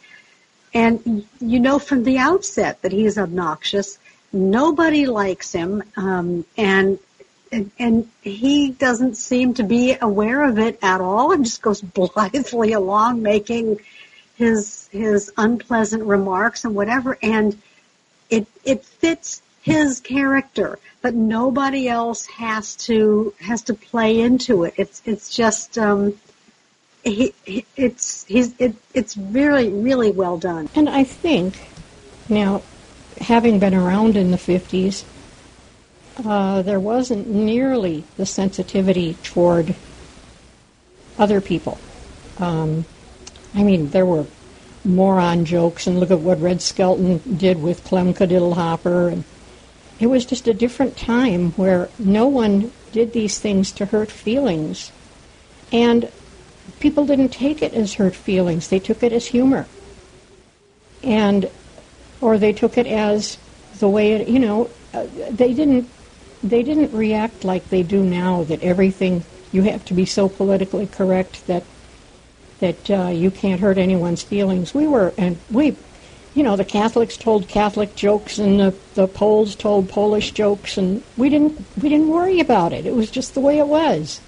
And 0.73 1.27
you 1.41 1.59
know 1.59 1.77
from 1.77 2.05
the 2.05 2.17
outset 2.17 2.81
that 2.83 2.93
he's 2.93 3.17
obnoxious. 3.17 3.99
Nobody 4.33 5.07
likes 5.07 5.51
him, 5.51 5.83
um, 5.97 6.45
and, 6.57 6.99
and 7.77 8.09
he 8.21 8.71
doesn't 8.71 9.15
seem 9.15 9.55
to 9.55 9.63
be 9.63 9.97
aware 10.01 10.43
of 10.43 10.57
it 10.57 10.79
at 10.81 11.01
all, 11.01 11.31
and 11.31 11.43
just 11.43 11.61
goes 11.61 11.81
blithely 11.81 12.73
along 12.73 13.21
making 13.21 13.79
his 14.35 14.87
his 14.91 15.31
unpleasant 15.37 16.03
remarks 16.03 16.65
and 16.65 16.73
whatever. 16.75 17.17
And 17.21 17.61
it 18.29 18.47
it 18.63 18.85
fits 18.85 19.41
his 19.61 19.99
character, 19.99 20.79
but 21.01 21.13
nobody 21.13 21.87
else 21.87 22.25
has 22.27 22.75
to 22.87 23.33
has 23.39 23.61
to 23.63 23.73
play 23.73 24.19
into 24.19 24.63
it. 24.63 24.73
It's 24.77 25.01
it's 25.05 25.35
just 25.35 25.77
um, 25.77 26.19
he, 27.03 27.33
he 27.45 27.65
it's 27.75 28.23
he's 28.25 28.53
it, 28.59 28.75
it's 28.93 29.17
really 29.17 29.69
really 29.69 30.11
well 30.11 30.37
done. 30.37 30.69
And 30.73 30.89
I 30.89 31.03
think 31.03 31.69
now, 32.29 32.61
having 33.19 33.59
been 33.59 33.73
around 33.73 34.15
in 34.15 34.31
the 34.31 34.37
fifties, 34.37 35.05
uh, 36.25 36.61
there 36.61 36.79
wasn't 36.79 37.27
nearly 37.27 38.03
the 38.17 38.25
sensitivity 38.25 39.15
toward 39.23 39.75
other 41.17 41.41
people. 41.41 41.77
Um, 42.39 42.85
I 43.53 43.63
mean, 43.63 43.89
there 43.89 44.05
were 44.05 44.25
moron 44.83 45.45
jokes, 45.45 45.87
and 45.87 45.99
look 45.99 46.11
at 46.11 46.19
what 46.19 46.41
Red 46.41 46.61
Skelton 46.61 47.19
did 47.37 47.61
with 47.61 47.83
Clem 47.83 48.13
Kadiddlehopper, 48.13 49.11
and 49.11 49.23
it 49.99 50.07
was 50.07 50.25
just 50.25 50.47
a 50.47 50.53
different 50.53 50.97
time 50.97 51.51
where 51.51 51.89
no 51.99 52.27
one 52.27 52.71
did 52.91 53.13
these 53.13 53.39
things 53.39 53.71
to 53.73 53.85
hurt 53.85 54.09
feelings. 54.09 54.91
And 55.71 56.11
people 56.79 57.05
didn't 57.05 57.29
take 57.29 57.61
it 57.61 57.73
as 57.73 57.93
hurt 57.93 58.15
feelings. 58.15 58.67
They 58.67 58.79
took 58.79 59.03
it 59.03 59.13
as 59.13 59.27
humor. 59.27 59.67
And 61.03 61.49
or 62.21 62.37
they 62.37 62.53
took 62.53 62.77
it 62.77 62.87
as 62.87 63.37
the 63.79 63.89
way 63.89 64.13
it, 64.13 64.27
you 64.27 64.39
know, 64.39 64.69
uh, 64.93 65.05
they 65.31 65.53
didn't 65.53 65.89
they 66.43 66.63
didn't 66.63 66.91
react 66.91 67.43
like 67.43 67.69
they 67.69 67.83
do 67.83 68.03
now 68.03 68.43
that 68.45 68.63
everything 68.63 69.23
you 69.51 69.61
have 69.61 69.85
to 69.85 69.93
be 69.93 70.05
so 70.05 70.27
politically 70.27 70.87
correct 70.87 71.45
that 71.47 71.63
that 72.59 72.91
uh, 72.91 73.07
you 73.07 73.31
can't 73.31 73.59
hurt 73.59 73.77
anyone's 73.77 74.23
feelings. 74.23 74.73
We 74.73 74.87
were 74.87 75.13
and 75.17 75.37
we 75.51 75.75
you 76.33 76.43
know, 76.43 76.55
the 76.55 76.65
Catholics 76.65 77.17
told 77.17 77.47
Catholic 77.49 77.95
jokes 77.95 78.37
and 78.37 78.59
the, 78.59 78.73
the 78.93 79.07
Poles 79.07 79.53
told 79.55 79.89
Polish 79.89 80.31
jokes 80.31 80.77
and 80.77 81.03
we 81.17 81.29
didn't 81.29 81.59
we 81.81 81.89
didn't 81.89 82.09
worry 82.09 82.39
about 82.39 82.73
it. 82.73 82.85
It 82.85 82.95
was 82.95 83.11
just 83.11 83.33
the 83.33 83.41
way 83.41 83.59
it 83.59 83.67
was. 83.67 84.21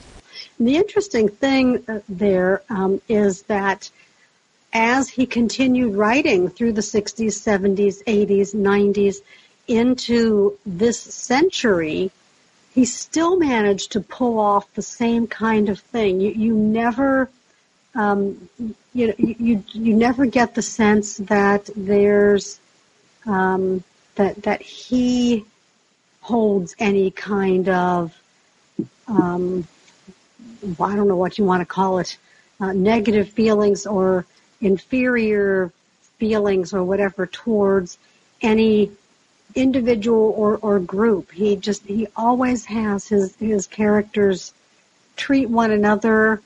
The 0.59 0.75
interesting 0.75 1.29
thing 1.29 1.83
uh, 1.87 1.99
there 2.09 2.63
um, 2.69 3.01
is 3.07 3.43
that 3.43 3.89
as 4.73 5.09
he 5.09 5.25
continued 5.25 5.95
writing 5.95 6.49
through 6.49 6.73
the 6.73 6.81
60s, 6.81 7.27
70s, 7.27 8.03
80s, 8.05 8.55
90s 8.55 9.17
into 9.67 10.57
this 10.65 10.99
century, 10.99 12.11
he 12.73 12.85
still 12.85 13.37
managed 13.37 13.91
to 13.91 14.01
pull 14.01 14.39
off 14.39 14.73
the 14.73 14.81
same 14.81 15.27
kind 15.27 15.69
of 15.69 15.79
thing. 15.79 16.19
You, 16.19 16.31
you 16.31 16.53
never 16.55 17.29
um, 17.95 18.49
you 18.93 19.13
you 19.19 19.63
you 19.71 19.93
never 19.93 20.25
get 20.25 20.55
the 20.55 20.63
sense 20.63 21.17
that 21.17 21.69
there's 21.75 22.59
um, 23.27 23.83
that 24.15 24.41
that 24.43 24.63
he 24.63 25.45
holds 26.21 26.75
any 26.79 27.11
kind 27.11 27.69
of 27.69 28.19
um, 29.07 29.67
I 30.79 30.95
don't 30.95 31.07
know 31.07 31.15
what 31.15 31.37
you 31.37 31.45
want 31.45 31.61
to 31.61 31.65
call 31.65 31.99
it, 31.99 32.17
uh, 32.59 32.73
negative 32.73 33.29
feelings 33.29 33.85
or 33.85 34.25
inferior 34.63 35.71
feelings 36.17 36.73
or 36.73 36.83
whatever 36.83 37.25
towards 37.25 37.97
any 38.41 38.91
individual 39.55 40.33
or, 40.35 40.57
or 40.57 40.79
group. 40.79 41.31
He 41.31 41.55
just 41.55 41.85
he 41.85 42.07
always 42.15 42.65
has 42.65 43.07
his 43.07 43.35
his 43.35 43.67
characters 43.67 44.53
treat 45.15 45.49
one 45.49 45.71
another 45.71 46.41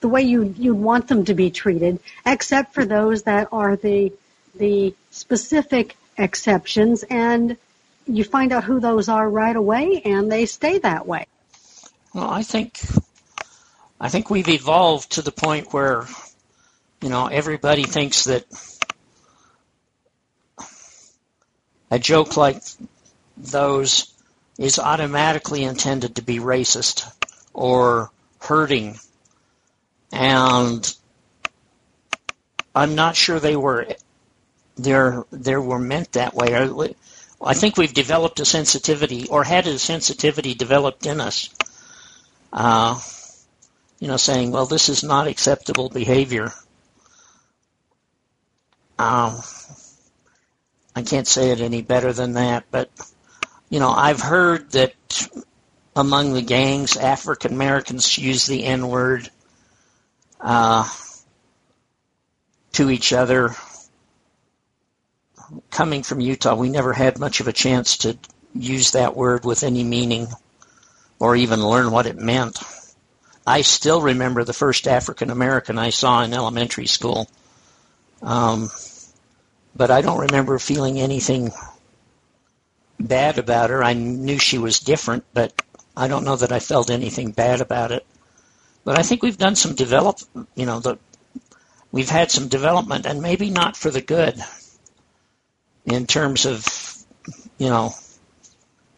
the 0.00 0.08
way 0.08 0.22
you 0.22 0.54
you 0.58 0.74
want 0.74 1.08
them 1.08 1.24
to 1.24 1.34
be 1.34 1.50
treated, 1.50 2.00
except 2.26 2.74
for 2.74 2.84
those 2.84 3.22
that 3.22 3.48
are 3.52 3.76
the 3.76 4.12
the 4.56 4.94
specific 5.10 5.96
exceptions, 6.18 7.04
and 7.04 7.56
you 8.06 8.24
find 8.24 8.52
out 8.52 8.64
who 8.64 8.80
those 8.80 9.08
are 9.08 9.30
right 9.30 9.54
away, 9.54 10.02
and 10.04 10.30
they 10.30 10.46
stay 10.46 10.78
that 10.78 11.06
way. 11.06 11.26
Well, 12.12 12.28
I 12.28 12.42
think 12.42 12.80
I 14.00 14.08
think 14.08 14.30
we've 14.30 14.48
evolved 14.48 15.12
to 15.12 15.22
the 15.22 15.32
point 15.32 15.72
where 15.72 16.06
you 17.02 17.08
know 17.08 17.26
everybody 17.26 17.84
thinks 17.84 18.24
that 18.24 18.44
a 21.90 21.98
joke 21.98 22.36
like 22.36 22.62
those 23.36 24.12
is 24.58 24.78
automatically 24.78 25.64
intended 25.64 26.16
to 26.16 26.22
be 26.22 26.38
racist 26.38 27.10
or 27.54 28.10
hurting 28.40 28.98
and 30.12 30.96
I'm 32.74 32.94
not 32.94 33.16
sure 33.16 33.40
they 33.40 33.56
were 33.56 33.86
there 34.76 35.24
they 35.30 35.56
were 35.56 35.78
meant 35.78 36.12
that 36.12 36.34
way. 36.34 36.94
I 37.42 37.54
think 37.54 37.76
we've 37.76 37.92
developed 37.92 38.40
a 38.40 38.44
sensitivity 38.44 39.28
or 39.28 39.44
had 39.44 39.66
a 39.66 39.78
sensitivity 39.78 40.54
developed 40.54 41.06
in 41.06 41.20
us. 41.20 41.50
Uh, 42.52 43.00
you 43.98 44.08
know, 44.08 44.16
saying, 44.16 44.50
well, 44.50 44.66
this 44.66 44.88
is 44.88 45.02
not 45.02 45.26
acceptable 45.26 45.88
behavior. 45.88 46.52
Um, 49.00 49.40
I 50.94 51.00
can't 51.00 51.26
say 51.26 51.52
it 51.52 51.62
any 51.62 51.80
better 51.80 52.12
than 52.12 52.34
that, 52.34 52.64
but 52.70 52.90
you 53.70 53.80
know, 53.80 53.88
I've 53.88 54.20
heard 54.20 54.72
that 54.72 54.92
among 55.96 56.34
the 56.34 56.42
gangs, 56.42 56.98
African 56.98 57.54
Americans 57.54 58.18
use 58.18 58.44
the 58.44 58.62
N 58.62 58.88
word 58.88 59.30
uh, 60.38 60.86
to 62.72 62.90
each 62.90 63.14
other. 63.14 63.54
Coming 65.70 66.02
from 66.02 66.20
Utah, 66.20 66.54
we 66.54 66.68
never 66.68 66.92
had 66.92 67.18
much 67.18 67.40
of 67.40 67.48
a 67.48 67.54
chance 67.54 67.96
to 67.98 68.18
use 68.54 68.90
that 68.90 69.16
word 69.16 69.46
with 69.46 69.62
any 69.62 69.82
meaning 69.82 70.28
or 71.18 71.36
even 71.36 71.64
learn 71.66 71.90
what 71.90 72.04
it 72.04 72.18
meant. 72.18 72.58
I 73.46 73.62
still 73.62 74.02
remember 74.02 74.44
the 74.44 74.52
first 74.52 74.86
African 74.86 75.30
American 75.30 75.78
I 75.78 75.88
saw 75.88 76.22
in 76.22 76.34
elementary 76.34 76.86
school. 76.86 77.30
Um, 78.22 78.68
but 79.74 79.90
I 79.90 80.02
don't 80.02 80.20
remember 80.20 80.58
feeling 80.58 81.00
anything 81.00 81.52
bad 82.98 83.38
about 83.38 83.70
her. 83.70 83.82
I 83.82 83.94
knew 83.94 84.38
she 84.38 84.58
was 84.58 84.80
different, 84.80 85.24
but 85.32 85.52
I 85.96 86.08
don't 86.08 86.24
know 86.24 86.36
that 86.36 86.52
I 86.52 86.60
felt 86.60 86.90
anything 86.90 87.32
bad 87.32 87.60
about 87.60 87.92
it. 87.92 88.06
But 88.84 88.98
I 88.98 89.02
think 89.02 89.22
we've 89.22 89.38
done 89.38 89.56
some 89.56 89.74
develop, 89.74 90.18
you 90.54 90.66
know, 90.66 90.80
the, 90.80 90.98
we've 91.92 92.08
had 92.08 92.30
some 92.30 92.48
development, 92.48 93.06
and 93.06 93.20
maybe 93.20 93.50
not 93.50 93.76
for 93.76 93.90
the 93.90 94.00
good, 94.00 94.42
in 95.84 96.06
terms 96.06 96.46
of, 96.46 96.66
you 97.58 97.68
know, 97.68 97.94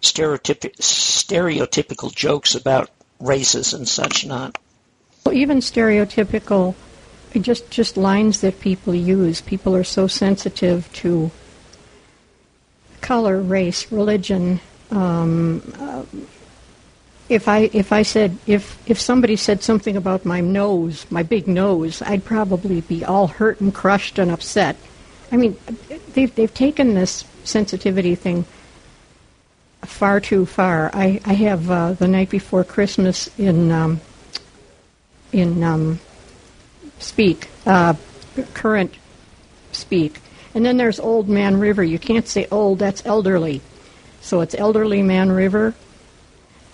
stereotyp- 0.01 0.77
stereotypical 0.77 2.15
jokes 2.15 2.55
about 2.55 2.91
races 3.21 3.73
and 3.73 3.89
such 3.89 4.27
not. 4.27 4.59
Well, 5.25 5.35
even 5.35 5.59
stereotypical, 5.59 6.75
just 7.40 7.71
just 7.71 7.97
lines 7.97 8.40
that 8.40 8.61
people 8.61 8.95
use. 8.95 9.40
People 9.40 9.75
are 9.75 9.85
so 9.85 10.07
sensitive 10.07 10.92
to 10.95 11.31
color, 13.01 13.40
race, 13.40 13.90
religion, 13.90 14.61
um, 14.90 15.62
uh, 15.79 16.05
if 17.29 17.49
I 17.49 17.71
if 17.73 17.92
I 17.92 18.03
said 18.03 18.37
if 18.47 18.79
if 18.88 19.01
somebody 19.01 19.37
said 19.37 19.62
something 19.62 19.97
about 19.97 20.25
my 20.25 20.40
nose, 20.40 21.07
my 21.11 21.23
big 21.23 21.49
nose, 21.49 22.03
I'd 22.03 22.25
probably 22.25 22.83
be 22.83 23.05
all 23.05 23.27
hurt 23.27 23.61
and 23.61 23.75
crushed 23.75 24.18
and 24.18 24.31
upset. 24.31 24.77
I 25.31 25.37
mean, 25.37 25.57
they've 26.12 26.35
they've 26.35 26.53
taken 26.53 26.95
this 26.95 27.25
sensitivity 27.45 28.14
thing 28.14 28.45
far 29.83 30.21
too 30.21 30.45
far. 30.45 30.90
I 30.92 31.21
I 31.25 31.33
have 31.35 31.71
uh, 31.71 31.92
the 31.95 32.09
night 32.09 32.29
before 32.29 32.64
Christmas 32.64 33.29
in 33.38 33.73
um, 33.73 34.01
in 35.33 35.62
um, 35.62 36.01
Speak 37.03 37.49
uh, 37.67 37.95
current 38.55 38.95
Speak, 39.73 40.21
and 40.55 40.65
then 40.65 40.77
there's 40.77 41.01
Old 41.01 41.29
Man 41.29 41.59
River. 41.59 41.83
You 41.83 41.99
can't 41.99 42.27
say 42.27 42.47
old; 42.51 42.79
that's 42.79 43.05
elderly. 43.05 43.61
So 44.21 44.41
it's 44.41 44.55
Elderly 44.55 45.03
Man 45.03 45.33
River, 45.33 45.75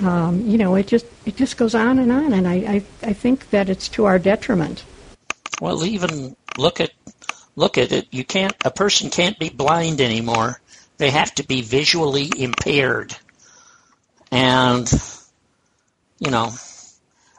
um, 0.01 0.47
you 0.47 0.59
know, 0.59 0.77
it 0.77 0.87
just 0.87 1.07
it 1.27 1.37
just 1.37 1.57
goes 1.57 1.75
on 1.75 1.99
and 1.99 2.13
on, 2.13 2.33
and 2.33 2.47
I, 2.47 2.55
I 2.55 2.83
I 3.03 3.13
think 3.13 3.51
that 3.51 3.69
it's 3.69 3.89
to 3.91 4.05
our 4.05 4.19
detriment. 4.19 4.85
Well, 5.61 5.85
even 5.85 6.37
look 6.57 6.81
at 6.81 6.93
look 7.57 7.79
at 7.79 7.91
it. 7.91 8.07
You 8.13 8.25
can't 8.25 8.55
a 8.65 8.71
person 8.71 9.11
can't 9.11 9.39
be 9.39 9.49
blind 9.49 10.01
anymore. 10.01 10.61
They 10.99 11.11
have 11.11 11.35
to 11.37 11.47
be 11.47 11.63
visually 11.63 12.31
impaired, 12.37 13.17
and 14.31 14.89
you 16.21 16.31
know, 16.31 16.53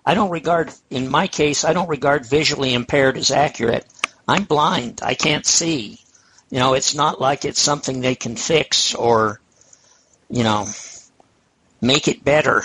I 0.06 0.14
don't 0.14 0.32
regard, 0.32 0.72
in 0.90 1.10
my 1.10 1.28
case, 1.28 1.64
I 1.64 1.74
don't 1.74 1.90
regard 1.90 2.26
visually 2.26 2.74
impaired 2.74 3.18
as 3.18 3.32
accurate. 3.32 3.86
I'm 4.28 4.44
blind. 4.44 5.02
I 5.04 5.14
can't 5.14 5.46
see. 5.46 6.00
You 6.50 6.60
know, 6.60 6.74
it's 6.74 6.96
not 6.96 7.22
like 7.22 7.46
it's 7.46 7.62
something 7.62 8.02
they 8.02 8.16
can 8.16 8.36
fix 8.36 8.96
or, 8.96 9.40
you 10.30 10.44
know, 10.44 10.68
make 11.82 12.08
it 12.08 12.24
better. 12.24 12.64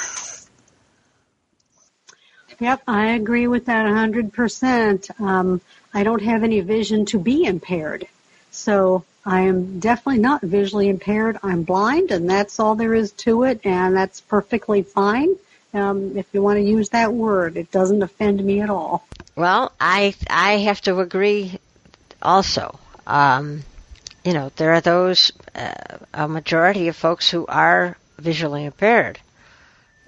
Yep, 2.60 2.82
I 2.86 3.12
agree 3.12 3.46
with 3.46 3.66
that 3.66 3.86
100%. 3.86 5.20
Um, 5.20 5.60
I 5.92 6.02
don't 6.02 6.22
have 6.22 6.44
any 6.44 6.60
vision 6.60 7.04
to 7.06 7.18
be 7.18 7.44
impaired. 7.44 8.06
So 8.50 9.04
I 9.26 9.42
am 9.42 9.80
definitely 9.80 10.20
not 10.20 10.42
visually 10.42 10.88
impaired. 10.88 11.38
I'm 11.42 11.62
blind, 11.62 12.10
and 12.10 12.28
that's 12.28 12.60
all 12.60 12.74
there 12.74 12.94
is 12.94 13.12
to 13.12 13.44
it, 13.44 13.60
and 13.64 13.96
that's 13.96 14.20
perfectly 14.20 14.82
fine. 14.82 15.34
Um, 15.74 16.16
if 16.16 16.26
you 16.32 16.40
want 16.40 16.58
to 16.58 16.62
use 16.62 16.90
that 16.90 17.12
word, 17.12 17.56
it 17.56 17.70
doesn't 17.72 18.02
offend 18.02 18.42
me 18.42 18.60
at 18.60 18.70
all. 18.70 19.06
Well, 19.34 19.72
I 19.80 20.14
I 20.30 20.58
have 20.58 20.80
to 20.82 21.00
agree. 21.00 21.58
Also, 22.22 22.78
um, 23.06 23.64
you 24.24 24.32
know, 24.32 24.52
there 24.56 24.74
are 24.74 24.80
those 24.80 25.32
uh, 25.54 25.98
a 26.14 26.28
majority 26.28 26.88
of 26.88 26.96
folks 26.96 27.28
who 27.28 27.44
are 27.46 27.96
visually 28.18 28.64
impaired, 28.64 29.18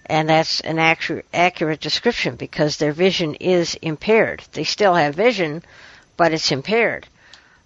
and 0.06 0.28
that's 0.28 0.60
an 0.60 0.78
accurate 0.78 1.26
accurate 1.34 1.80
description 1.80 2.36
because 2.36 2.76
their 2.76 2.92
vision 2.92 3.34
is 3.34 3.74
impaired. 3.74 4.44
They 4.52 4.64
still 4.64 4.94
have 4.94 5.16
vision, 5.16 5.64
but 6.16 6.32
it's 6.32 6.52
impaired. 6.52 7.08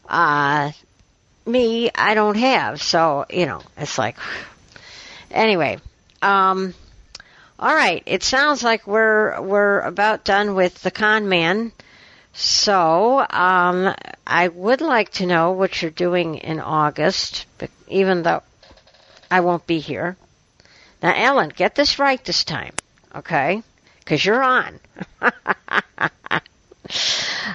Uh, 0.08 0.72
me, 1.44 1.90
I 1.94 2.14
don't 2.14 2.36
have, 2.38 2.80
so 2.80 3.26
you 3.28 3.44
know, 3.44 3.60
it's 3.76 3.98
like. 3.98 4.16
Anyway, 5.30 5.78
um, 6.22 6.74
all 7.60 7.74
right. 7.74 8.02
It 8.06 8.22
sounds 8.22 8.62
like 8.64 8.86
we're 8.86 9.40
we're 9.42 9.80
about 9.80 10.24
done 10.24 10.54
with 10.54 10.82
the 10.82 10.90
con 10.90 11.28
man. 11.28 11.72
So, 12.32 13.18
um, 13.28 13.94
I 14.26 14.48
would 14.48 14.80
like 14.80 15.10
to 15.14 15.26
know 15.26 15.50
what 15.52 15.82
you're 15.82 15.90
doing 15.90 16.36
in 16.36 16.58
August, 16.60 17.44
even 17.88 18.22
though 18.22 18.42
I 19.30 19.40
won't 19.40 19.66
be 19.66 19.80
here. 19.80 20.16
Now, 21.02 21.12
Ellen, 21.14 21.50
get 21.54 21.74
this 21.74 21.98
right 21.98 22.24
this 22.24 22.44
time, 22.44 22.72
okay? 23.14 23.62
Because 23.98 24.24
you're 24.24 24.42
on. 24.42 24.78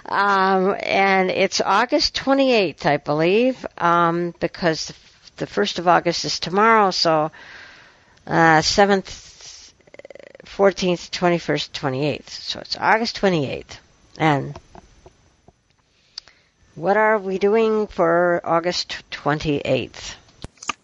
um, 0.05 0.75
and 0.83 1.31
it's 1.31 1.61
August 1.61 2.15
28th, 2.15 2.85
I 2.85 2.97
believe, 2.97 3.65
um, 3.77 4.33
because 4.39 4.87
the, 4.87 4.95
the 5.37 5.47
1st 5.47 5.79
of 5.79 5.87
August 5.87 6.25
is 6.25 6.39
tomorrow, 6.39 6.91
so 6.91 7.31
uh, 8.27 8.59
7th, 8.59 9.34
14th, 10.55 11.11
21st, 11.11 11.71
28th. 11.71 12.29
So 12.29 12.59
it's 12.59 12.77
August 12.77 13.19
28th. 13.19 13.77
And 14.17 14.57
what 16.75 16.95
are 16.95 17.17
we 17.17 17.37
doing 17.37 17.87
for 17.87 18.39
August 18.43 19.03
28th? 19.11 20.15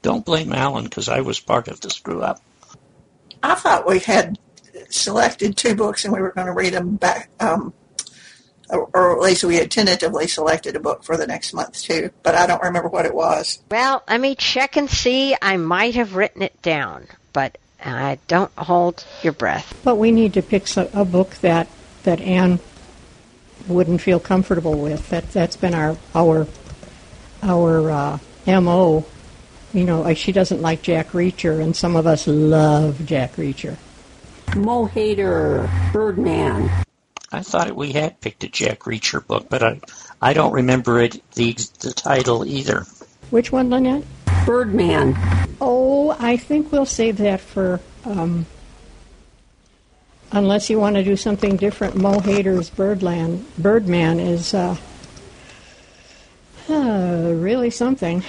Don't 0.01 0.25
blame 0.25 0.51
Alan 0.51 0.85
because 0.85 1.07
I 1.07 1.21
was 1.21 1.39
part 1.39 1.69
of 1.69 1.79
the 1.79 1.89
screw 1.89 2.21
up. 2.21 2.41
I 3.41 3.55
thought 3.55 3.87
we 3.87 3.99
had 3.99 4.37
selected 4.89 5.55
two 5.55 5.75
books 5.75 6.03
and 6.03 6.13
we 6.13 6.21
were 6.21 6.31
going 6.31 6.47
to 6.47 6.53
read 6.53 6.73
them 6.73 6.97
back, 6.97 7.29
um, 7.39 7.73
or, 8.69 8.89
or 8.93 9.15
at 9.15 9.21
least 9.21 9.43
we 9.45 9.55
had 9.55 9.71
tentatively 9.71 10.27
selected 10.27 10.75
a 10.75 10.79
book 10.79 11.03
for 11.03 11.15
the 11.15 11.27
next 11.27 11.53
month 11.53 11.81
too, 11.81 12.11
but 12.23 12.35
I 12.35 12.45
don't 12.45 12.61
remember 12.61 12.89
what 12.89 13.05
it 13.05 13.13
was. 13.13 13.61
Well, 13.69 14.03
let 14.09 14.19
me 14.19 14.35
check 14.35 14.75
and 14.75 14.89
see. 14.89 15.35
I 15.41 15.57
might 15.57 15.95
have 15.95 16.15
written 16.15 16.41
it 16.41 16.61
down, 16.61 17.07
but 17.31 17.57
I 17.83 18.19
don't 18.27 18.51
hold 18.57 19.05
your 19.23 19.33
breath. 19.33 19.79
But 19.83 19.95
we 19.95 20.11
need 20.11 20.33
to 20.33 20.41
pick 20.41 20.75
a, 20.77 20.89
a 20.93 21.05
book 21.05 21.35
that 21.37 21.67
that 22.03 22.21
Anne 22.21 22.59
wouldn't 23.67 24.01
feel 24.01 24.19
comfortable 24.19 24.77
with. 24.77 25.09
That 25.09 25.31
that's 25.31 25.55
been 25.55 25.73
our 25.73 25.97
our 26.13 26.47
our 27.43 27.91
uh, 27.91 28.19
mo. 28.47 29.05
You 29.73 29.85
know, 29.85 30.13
she 30.13 30.31
doesn't 30.31 30.61
like 30.61 30.81
Jack 30.81 31.11
Reacher, 31.11 31.61
and 31.61 31.75
some 31.75 31.95
of 31.95 32.05
us 32.05 32.27
love 32.27 33.05
Jack 33.05 33.35
Reacher. 33.37 33.77
Mo 34.55 34.85
Hayder, 34.85 35.69
Birdman. 35.93 36.69
I 37.31 37.41
thought 37.41 37.73
we 37.73 37.93
had 37.93 38.19
picked 38.19 38.43
a 38.43 38.49
Jack 38.49 38.79
Reacher 38.79 39.25
book, 39.25 39.47
but 39.49 39.63
I 39.63 39.79
I 40.21 40.33
don't 40.33 40.51
remember 40.51 40.99
it 40.99 41.21
the 41.33 41.53
the 41.79 41.93
title 41.93 42.45
either. 42.45 42.85
Which 43.29 43.51
one, 43.51 43.69
Lynette? 43.69 44.03
Birdman. 44.45 45.15
Oh, 45.61 45.70
I 46.19 46.37
think 46.37 46.71
we'll 46.71 46.85
save 46.85 47.17
that 47.17 47.41
for 47.41 47.79
um, 48.05 48.45
unless 50.31 50.69
you 50.69 50.79
want 50.79 50.95
to 50.95 51.03
do 51.03 51.15
something 51.15 51.57
different. 51.57 51.95
Mo 51.95 52.19
Hayder's 52.19 52.69
Birdland, 52.69 53.45
Birdman 53.57 54.19
is 54.19 54.53
uh, 54.53 54.77
uh, 56.69 57.33
really 57.35 57.69
something. 57.69 58.23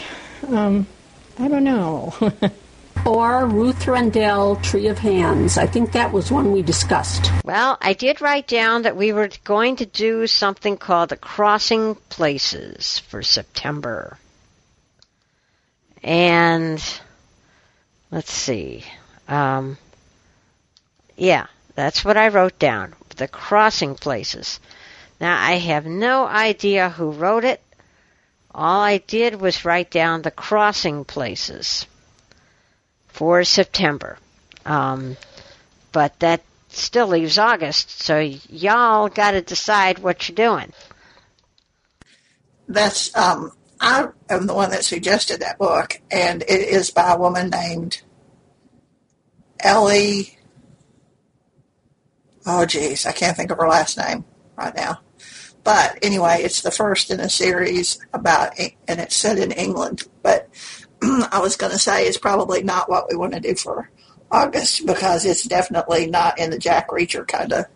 Um, 0.49 0.87
I 1.39 1.49
don't 1.49 1.65
know. 1.65 2.15
or 3.07 3.47
Ruth 3.47 3.87
Rendell, 3.87 4.57
Tree 4.57 4.89
of 4.89 4.99
Hands. 4.99 5.57
I 5.57 5.67
think 5.67 5.93
that 5.93 6.13
was 6.13 6.31
one 6.31 6.53
we 6.53 6.63
discussed. 6.63 7.31
Well, 7.45 7.79
I 7.81 7.93
did 7.93 8.21
write 8.21 8.49
down 8.49 8.83
that 8.83 8.97
we 8.97 9.13
were 9.13 9.31
going 9.45 9.77
to 9.77 9.87
do 9.87 10.27
something 10.27 10.77
called 10.77 11.11
the 11.11 11.17
Crossing 11.17 11.95
Places 12.09 12.99
for 12.99 13.23
September. 13.23 14.19
And 16.03 16.83
let's 18.13 18.31
see. 18.31 18.85
Um, 19.27 19.79
yeah, 21.17 21.47
that's 21.75 22.05
what 22.05 22.17
I 22.17 22.29
wrote 22.29 22.59
down. 22.59 22.95
The 23.17 23.27
crossing 23.27 23.97
places. 23.97 24.61
Now 25.21 25.37
I 25.41 25.53
have 25.53 25.87
no 25.87 26.27
idea 26.27 26.91
who 26.91 27.11
wrote 27.11 27.45
it. 27.45 27.61
All 28.55 28.81
I 28.81 28.99
did 28.99 29.41
was 29.41 29.65
write 29.65 29.91
down 29.91 30.23
the 30.23 30.31
crossing 30.31 31.05
places 31.05 31.87
for 33.09 33.43
September. 33.45 34.19
Um, 34.67 35.17
but 35.91 36.19
that 36.21 36.43
still 36.69 37.09
leaves 37.09 37.39
August, 37.39 38.03
so 38.03 38.19
y'all 38.19 39.09
got 39.09 39.33
to 39.33 39.43
decide 39.43 39.99
what 39.99 40.29
you're 40.29 40.37
doing. 40.37 40.73
That's 42.69 43.15
um, 43.17 43.53
I 43.83 44.09
am 44.31 44.47
the 44.47 44.55
one 44.55 44.71
that 44.71 44.85
suggested 44.85 45.41
that 45.41 45.59
book, 45.59 46.01
and 46.11 46.43
it 46.43 46.49
is 46.49 46.91
by 46.91 47.13
a 47.13 47.19
woman 47.19 47.51
named 47.51 48.01
Elly 49.61 50.39
oh 52.47 52.67
geez, 52.67 53.07
I 53.07 53.13
can't 53.13 53.37
think 53.37 53.51
of 53.51 53.59
her 53.59 53.69
last 53.69 53.99
name 53.99 54.25
right 54.57 54.75
now. 54.75 55.01
But 55.65 55.99
anyway, 56.03 56.41
it's 56.43 56.63
the 56.63 56.71
first 56.71 57.11
in 57.11 57.21
a 57.21 57.31
series 57.31 58.05
about, 58.13 58.59
and 58.59 59.01
it's 59.01 59.15
set 59.15 59.39
in 59.39 59.53
England. 59.53 60.03
But 60.23 60.49
I 61.03 61.41
was 61.41 61.57
going 61.57 61.73
to 61.73 61.79
say 61.79 62.07
it's 62.07 62.19
probably 62.19 62.63
not 62.63 62.91
what 62.91 63.07
we 63.09 63.17
want 63.17 63.35
to 63.35 63.41
do 63.41 63.55
for 63.55 63.89
August 64.31 64.87
because 64.87 65.25
it's 65.25 65.45
definitely 65.45 66.07
not 66.07 66.39
in 66.39 66.51
the 66.51 66.59
Jack 66.59 66.89
Reacher 66.89 67.27
kind 67.27 67.53
of 67.53 67.67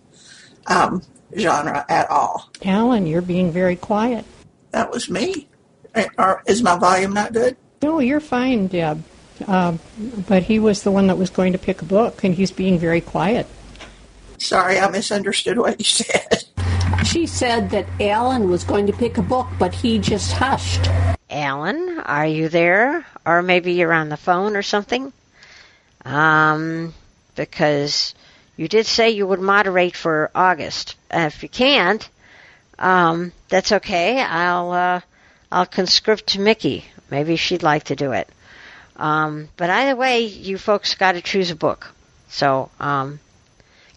um, 0.67 1.03
genre 1.39 1.85
at 1.89 2.11
all. 2.11 2.51
Alan, 2.65 3.07
you're 3.07 3.23
being 3.23 3.53
very 3.53 3.77
quiet. 3.77 4.25
That 4.73 4.91
was 4.91 5.09
me. 5.09 5.49
Or 6.19 6.43
is 6.47 6.63
my 6.63 6.77
volume 6.79 7.13
not 7.13 7.33
good? 7.33 7.57
No, 7.83 8.01
you're 8.01 8.21
fine, 8.21 8.67
Deb. 8.69 9.03
Uh, 9.47 9.77
but 10.29 10.43
he 10.45 10.59
was 10.59 10.83
the 10.83 10.91
one 10.91 11.09
that 11.09 11.19
was 11.19 11.31
going 11.31 11.53
to 11.53 11.59
pick 11.59 11.83
a 11.83 11.85
book, 11.85 12.25
and 12.25 12.35
he's 12.35 12.51
being 12.51 12.79
very 12.79 13.01
quiet. 13.01 13.47
Sorry, 14.39 14.79
I 14.79 14.89
misunderstood 14.89 15.59
what 15.59 15.79
you 15.79 15.85
said. 15.85 16.45
She 17.05 17.27
said 17.27 17.71
that 17.71 17.87
Alan 18.01 18.49
was 18.49 18.65
going 18.65 18.87
to 18.87 18.93
pick 18.93 19.17
a 19.17 19.23
book, 19.23 19.47
but 19.59 19.73
he 19.75 19.99
just 19.99 20.33
hushed. 20.33 20.89
Alan, 21.31 22.01
are 22.01 22.27
you 22.27 22.49
there? 22.49 23.07
Or 23.25 23.43
maybe 23.43 23.75
you're 23.75 23.93
on 23.93 24.09
the 24.09 24.17
phone 24.17 24.57
or 24.57 24.63
something? 24.63 25.13
Um, 26.05 26.95
because 27.37 28.15
you 28.57 28.67
did 28.67 28.87
say 28.87 29.11
you 29.11 29.27
would 29.27 29.41
moderate 29.41 29.97
for 29.97 30.31
August. 30.35 30.97
Uh, 31.11 31.31
if 31.33 31.43
you 31.43 31.49
can't, 31.49 32.09
um, 32.79 33.33
that's 33.49 33.73
okay. 33.73 34.21
I'll 34.21 34.71
uh, 34.73 35.01
I'll 35.51 35.67
conscript 35.67 36.29
to 36.29 36.41
Mickey. 36.41 36.85
Maybe 37.11 37.37
she'd 37.37 37.63
like 37.63 37.85
to 37.85 37.97
do 37.97 38.13
it. 38.13 38.29
Um, 38.97 39.49
but 39.57 39.71
either 39.71 39.95
way, 39.95 40.21
you 40.21 40.59
folks 40.59 40.95
got 40.95 41.13
to 41.13 41.23
choose 41.23 41.51
a 41.51 41.57
book. 41.57 41.87
So 42.29 42.71
um, 42.81 43.21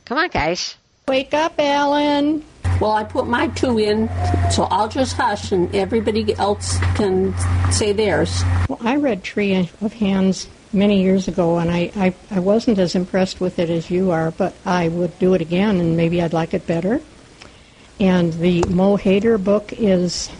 Come 0.09 0.17
on, 0.17 0.29
guys. 0.29 0.75
Wake 1.07 1.35
up, 1.35 1.53
Alan. 1.59 2.43
Well, 2.81 2.93
I 2.93 3.03
put 3.03 3.27
my 3.27 3.47
two 3.49 3.77
in, 3.77 4.09
so 4.49 4.63
I'll 4.63 4.87
just 4.87 5.15
hush 5.15 5.51
and 5.51 5.73
everybody 5.75 6.33
else 6.33 6.79
can 6.95 7.35
say 7.71 7.91
theirs. 7.91 8.41
Well, 8.67 8.79
I 8.81 8.95
read 8.95 9.23
Tree 9.23 9.69
of 9.81 9.93
Hands 9.93 10.47
many 10.73 11.03
years 11.03 11.27
ago, 11.27 11.59
and 11.59 11.69
I, 11.69 11.91
I, 11.95 12.15
I 12.31 12.39
wasn't 12.39 12.79
as 12.79 12.95
impressed 12.95 13.39
with 13.39 13.59
it 13.59 13.69
as 13.69 13.91
you 13.91 14.09
are, 14.09 14.31
but 14.31 14.55
I 14.65 14.87
would 14.87 15.19
do 15.19 15.35
it 15.35 15.41
again, 15.41 15.79
and 15.79 15.95
maybe 15.95 16.23
I'd 16.23 16.33
like 16.33 16.55
it 16.55 16.65
better. 16.65 17.01
And 17.99 18.33
the 18.33 18.63
Mo 18.63 18.95
Hayder 18.95 19.37
book 19.37 19.71
is. 19.73 20.31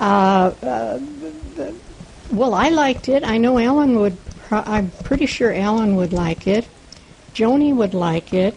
Uh, 0.00 0.52
uh, 0.62 1.00
well, 2.30 2.54
I 2.54 2.68
liked 2.68 3.08
it. 3.08 3.24
I 3.24 3.38
know 3.38 3.58
Ellen 3.58 3.98
would 3.98 4.16
I'm 4.50 4.90
pretty 5.04 5.26
sure 5.26 5.52
Alan 5.52 5.96
would 5.96 6.12
like 6.12 6.46
it. 6.46 6.66
Joni 7.34 7.74
would 7.74 7.94
like 7.94 8.32
it. 8.32 8.56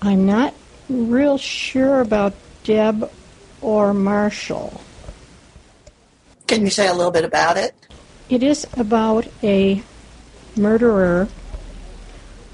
I'm 0.00 0.24
not 0.26 0.54
real 0.88 1.36
sure 1.36 2.00
about 2.00 2.34
Deb 2.64 3.10
or 3.60 3.92
Marshall. 3.92 4.80
Can 6.46 6.64
you 6.64 6.70
say 6.70 6.88
a 6.88 6.94
little 6.94 7.12
bit 7.12 7.24
about 7.24 7.56
it? 7.56 7.74
It 8.28 8.42
is 8.42 8.66
about 8.76 9.26
a 9.42 9.82
murderer 10.56 11.28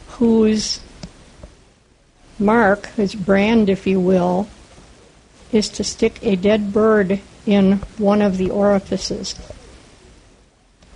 whose 0.09 0.81
mark, 2.39 2.87
his 2.97 3.15
brand, 3.15 3.69
if 3.69 3.87
you 3.87 4.01
will, 4.01 4.49
is 5.53 5.69
to 5.71 5.85
stick 5.85 6.19
a 6.23 6.35
dead 6.35 6.73
bird 6.73 7.21
in 7.47 7.75
one 7.99 8.21
of 8.21 8.37
the 8.37 8.51
orifices, 8.51 9.35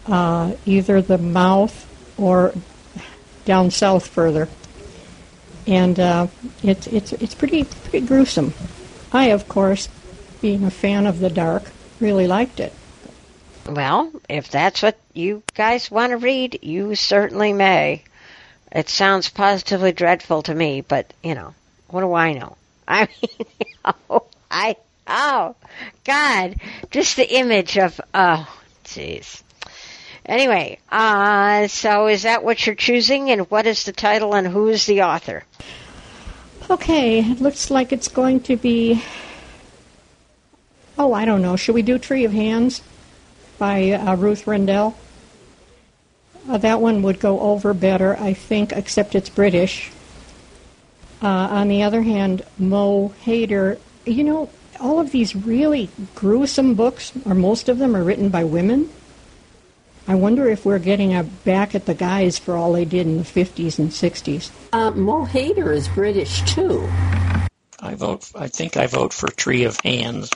uh, 0.07 0.53
either 0.67 1.01
the 1.01 1.19
mouth 1.19 1.87
or 2.19 2.53
down 3.45 3.71
south 3.71 4.07
further. 4.07 4.49
And 5.67 5.99
uh, 6.01 6.27
it's 6.63 6.87
it's 6.89 7.13
it's 7.13 7.35
pretty 7.35 7.65
pretty 7.65 8.07
gruesome. 8.07 8.55
I, 9.13 9.27
of 9.27 9.49
course, 9.49 9.89
being 10.41 10.65
a 10.65 10.71
fan 10.71 11.07
of 11.07 11.21
the 11.21 11.31
dark, 11.31 11.65
really 12.01 12.27
liked 12.27 12.61
it. 12.61 12.73
Well, 13.69 14.11
if 14.29 14.51
that's 14.51 14.83
what 14.83 14.99
you 15.13 15.43
guys 15.55 15.91
want 15.91 16.11
to 16.11 16.17
read, 16.17 16.61
you 16.63 16.95
certainly 16.95 17.53
may. 17.53 18.03
It 18.73 18.89
sounds 18.89 19.29
positively 19.29 19.93
dreadful 19.93 20.43
to 20.43 20.55
me, 20.55 20.81
but 20.81 21.13
you 21.23 21.35
know, 21.35 21.55
what 21.89 22.01
do 22.01 22.15
I 22.15 22.33
know? 22.33 22.57
I 22.89 23.07
mean, 23.23 23.47
you 23.61 23.67
know, 23.85 24.25
I 24.51 24.77
oh 25.11 25.57
God, 26.05 26.57
just 26.91 27.17
the 27.17 27.31
image 27.35 27.77
of 27.77 28.01
oh, 28.15 28.49
jeez. 28.85 29.43
Anyway, 30.25 30.79
uh, 30.91 31.67
so 31.67 32.07
is 32.07 32.23
that 32.23 32.45
what 32.45 32.65
you're 32.65 32.75
choosing, 32.75 33.31
and 33.31 33.51
what 33.51 33.67
is 33.67 33.85
the 33.85 33.93
title, 33.93 34.35
and 34.35 34.47
who 34.47 34.69
is 34.69 34.87
the 34.87 35.03
author? 35.03 35.45
Okay, 36.71 37.19
it 37.19 37.41
looks 37.41 37.71
like 37.71 37.93
it's 37.93 38.09
going 38.09 38.41
to 38.43 38.57
be. 38.57 39.03
Oh, 40.97 41.13
I 41.13 41.25
don't 41.25 41.43
know. 41.43 41.57
Should 41.57 41.75
we 41.75 41.83
do 41.83 41.99
Tree 41.99 42.25
of 42.25 42.33
Hands 42.33 42.81
by 43.59 43.93
uh, 43.93 44.15
Ruth 44.17 44.47
Rendell? 44.47 44.97
Uh, 46.49 46.59
that 46.59 46.81
one 46.81 47.03
would 47.03 47.21
go 47.21 47.41
over 47.41 47.75
better, 47.75 48.17
I 48.17 48.35
think, 48.35 48.73
except 48.73 49.15
it's 49.15 49.29
British. 49.29 49.91
Uh, 51.23 51.27
on 51.27 51.69
the 51.69 51.83
other 51.83 52.03
hand, 52.03 52.43
Mo 52.59 53.09
Hayder, 53.25 53.79
you 54.07 54.25
know, 54.25 54.49
all 54.81 54.99
of 54.99 55.13
these 55.13 55.37
really 55.37 55.89
gruesome 56.15 56.75
books, 56.75 57.13
or 57.27 57.35
most 57.35 57.69
of 57.69 57.79
them, 57.79 57.95
are 57.95 58.03
written 58.03 58.29
by 58.31 58.45
women. 58.45 58.89
I 60.09 60.15
wonder 60.15 60.49
if 60.49 60.65
we're 60.65 60.79
getting 60.79 61.15
a 61.15 61.23
back 61.23 61.75
at 61.75 61.87
the 61.87 61.95
guys 61.95 62.39
for 62.39 62.57
all 62.57 62.73
they 62.73 62.85
did 62.85 63.07
in 63.07 63.19
the 63.19 63.23
50s 63.23 63.79
and 63.79 63.91
60s. 63.91 64.51
Uh, 64.73 64.91
Mo 64.91 65.25
Hayder 65.25 65.73
is 65.73 65.89
British 65.89 66.43
too. 66.53 66.89
I 67.79 67.95
vote. 67.95 68.31
I 68.35 68.49
think 68.49 68.77
I 68.77 68.87
vote 68.87 69.13
for 69.13 69.29
Tree 69.29 69.65
of 69.65 69.79
Hands. 69.85 70.29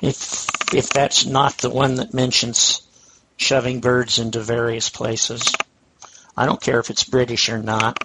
If 0.00 0.48
if 0.74 0.88
that's 0.88 1.26
not 1.26 1.58
the 1.58 1.70
one 1.70 1.96
that 1.96 2.14
mentions 2.14 2.82
shoving 3.36 3.80
birds 3.80 4.18
into 4.18 4.40
various 4.40 4.88
places, 4.88 5.54
I 6.36 6.46
don't 6.46 6.60
care 6.60 6.80
if 6.80 6.90
it's 6.90 7.04
British 7.04 7.48
or 7.48 7.58
not. 7.58 8.02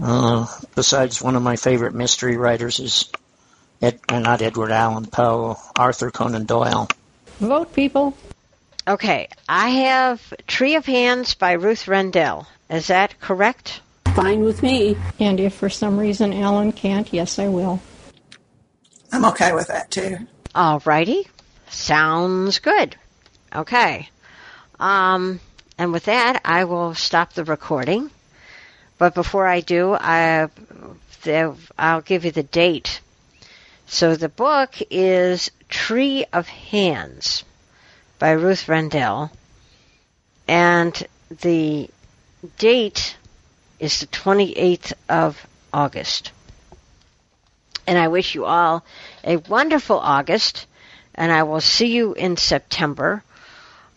Uh, 0.00 0.46
besides, 0.74 1.20
one 1.20 1.36
of 1.36 1.42
my 1.42 1.56
favorite 1.56 1.94
mystery 1.94 2.36
writers 2.36 2.80
is 2.80 3.10
Ed, 3.82 3.98
uh, 4.08 4.20
not 4.20 4.40
Edward 4.40 4.70
Allan 4.70 5.06
Poe, 5.06 5.56
Arthur 5.76 6.12
Conan 6.12 6.46
Doyle. 6.46 6.88
Vote, 7.40 7.74
people. 7.74 8.16
Okay, 8.86 9.28
I 9.48 9.68
have 9.68 10.32
Tree 10.46 10.76
of 10.76 10.86
Hands 10.86 11.34
by 11.34 11.52
Ruth 11.52 11.88
Rendell. 11.88 12.46
Is 12.70 12.86
that 12.86 13.20
correct? 13.20 13.80
Fine 14.14 14.40
with 14.44 14.62
me. 14.62 14.96
And 15.18 15.40
if 15.40 15.54
for 15.54 15.68
some 15.68 15.98
reason 15.98 16.32
Alan 16.32 16.72
can't, 16.72 17.12
yes, 17.12 17.38
I 17.38 17.48
will. 17.48 17.80
I'm 19.12 19.24
okay 19.26 19.52
with 19.52 19.68
that 19.68 19.90
too. 19.90 20.18
All 20.54 20.80
righty. 20.84 21.28
Sounds 21.68 22.60
good. 22.60 22.96
Okay. 23.54 24.08
Um, 24.80 25.40
and 25.76 25.92
with 25.92 26.04
that, 26.04 26.40
I 26.44 26.64
will 26.64 26.94
stop 26.94 27.32
the 27.32 27.44
recording. 27.44 28.10
But 28.98 29.14
before 29.14 29.46
I 29.46 29.60
do, 29.60 29.94
I, 29.94 30.48
I'll 31.78 32.00
give 32.00 32.24
you 32.24 32.30
the 32.30 32.42
date. 32.42 33.00
So 33.92 34.16
the 34.16 34.30
book 34.30 34.76
is 34.90 35.50
Tree 35.68 36.24
of 36.32 36.48
Hands 36.48 37.44
by 38.18 38.30
Ruth 38.30 38.66
Rendell. 38.66 39.30
And 40.48 41.06
the 41.42 41.90
date 42.56 43.18
is 43.78 44.00
the 44.00 44.06
28th 44.06 44.94
of 45.10 45.46
August. 45.74 46.32
And 47.86 47.98
I 47.98 48.08
wish 48.08 48.34
you 48.34 48.46
all 48.46 48.82
a 49.24 49.36
wonderful 49.36 50.00
August, 50.00 50.66
and 51.14 51.30
I 51.30 51.42
will 51.42 51.60
see 51.60 51.94
you 51.94 52.14
in 52.14 52.38
September, 52.38 53.22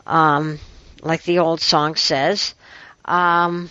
um, 0.06 0.60
like 1.04 1.24
the 1.24 1.40
old 1.40 1.62
song 1.62 1.96
says, 1.96 2.54
um, 3.06 3.70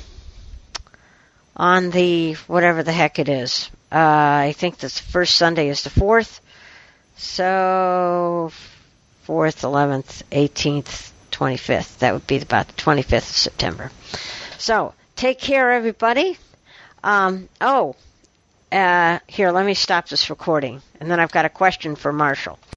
on 1.54 1.90
the 1.90 2.32
whatever 2.46 2.82
the 2.82 2.92
heck 2.92 3.18
it 3.18 3.28
is. 3.28 3.68
Uh, 3.94 4.48
I 4.48 4.54
think 4.56 4.78
the 4.78 4.88
first 4.88 5.36
Sunday 5.36 5.68
is 5.68 5.84
the 5.84 5.90
4th, 5.90 6.40
so 7.16 8.50
4th, 9.24 9.62
11th, 9.62 10.24
18th, 10.32 11.12
25th. 11.30 11.98
That 11.98 12.12
would 12.12 12.26
be 12.26 12.38
about 12.38 12.66
the 12.66 12.72
25th 12.74 13.18
of 13.18 13.22
September. 13.22 13.92
So, 14.58 14.94
take 15.14 15.38
care, 15.38 15.70
everybody. 15.70 16.36
Um, 17.04 17.48
oh, 17.60 17.94
uh, 18.72 19.20
here, 19.28 19.52
let 19.52 19.64
me 19.64 19.74
stop 19.74 20.08
this 20.08 20.28
recording, 20.28 20.82
and 20.98 21.08
then 21.08 21.20
I've 21.20 21.30
got 21.30 21.44
a 21.44 21.48
question 21.48 21.94
for 21.94 22.12
Marshall. 22.12 22.58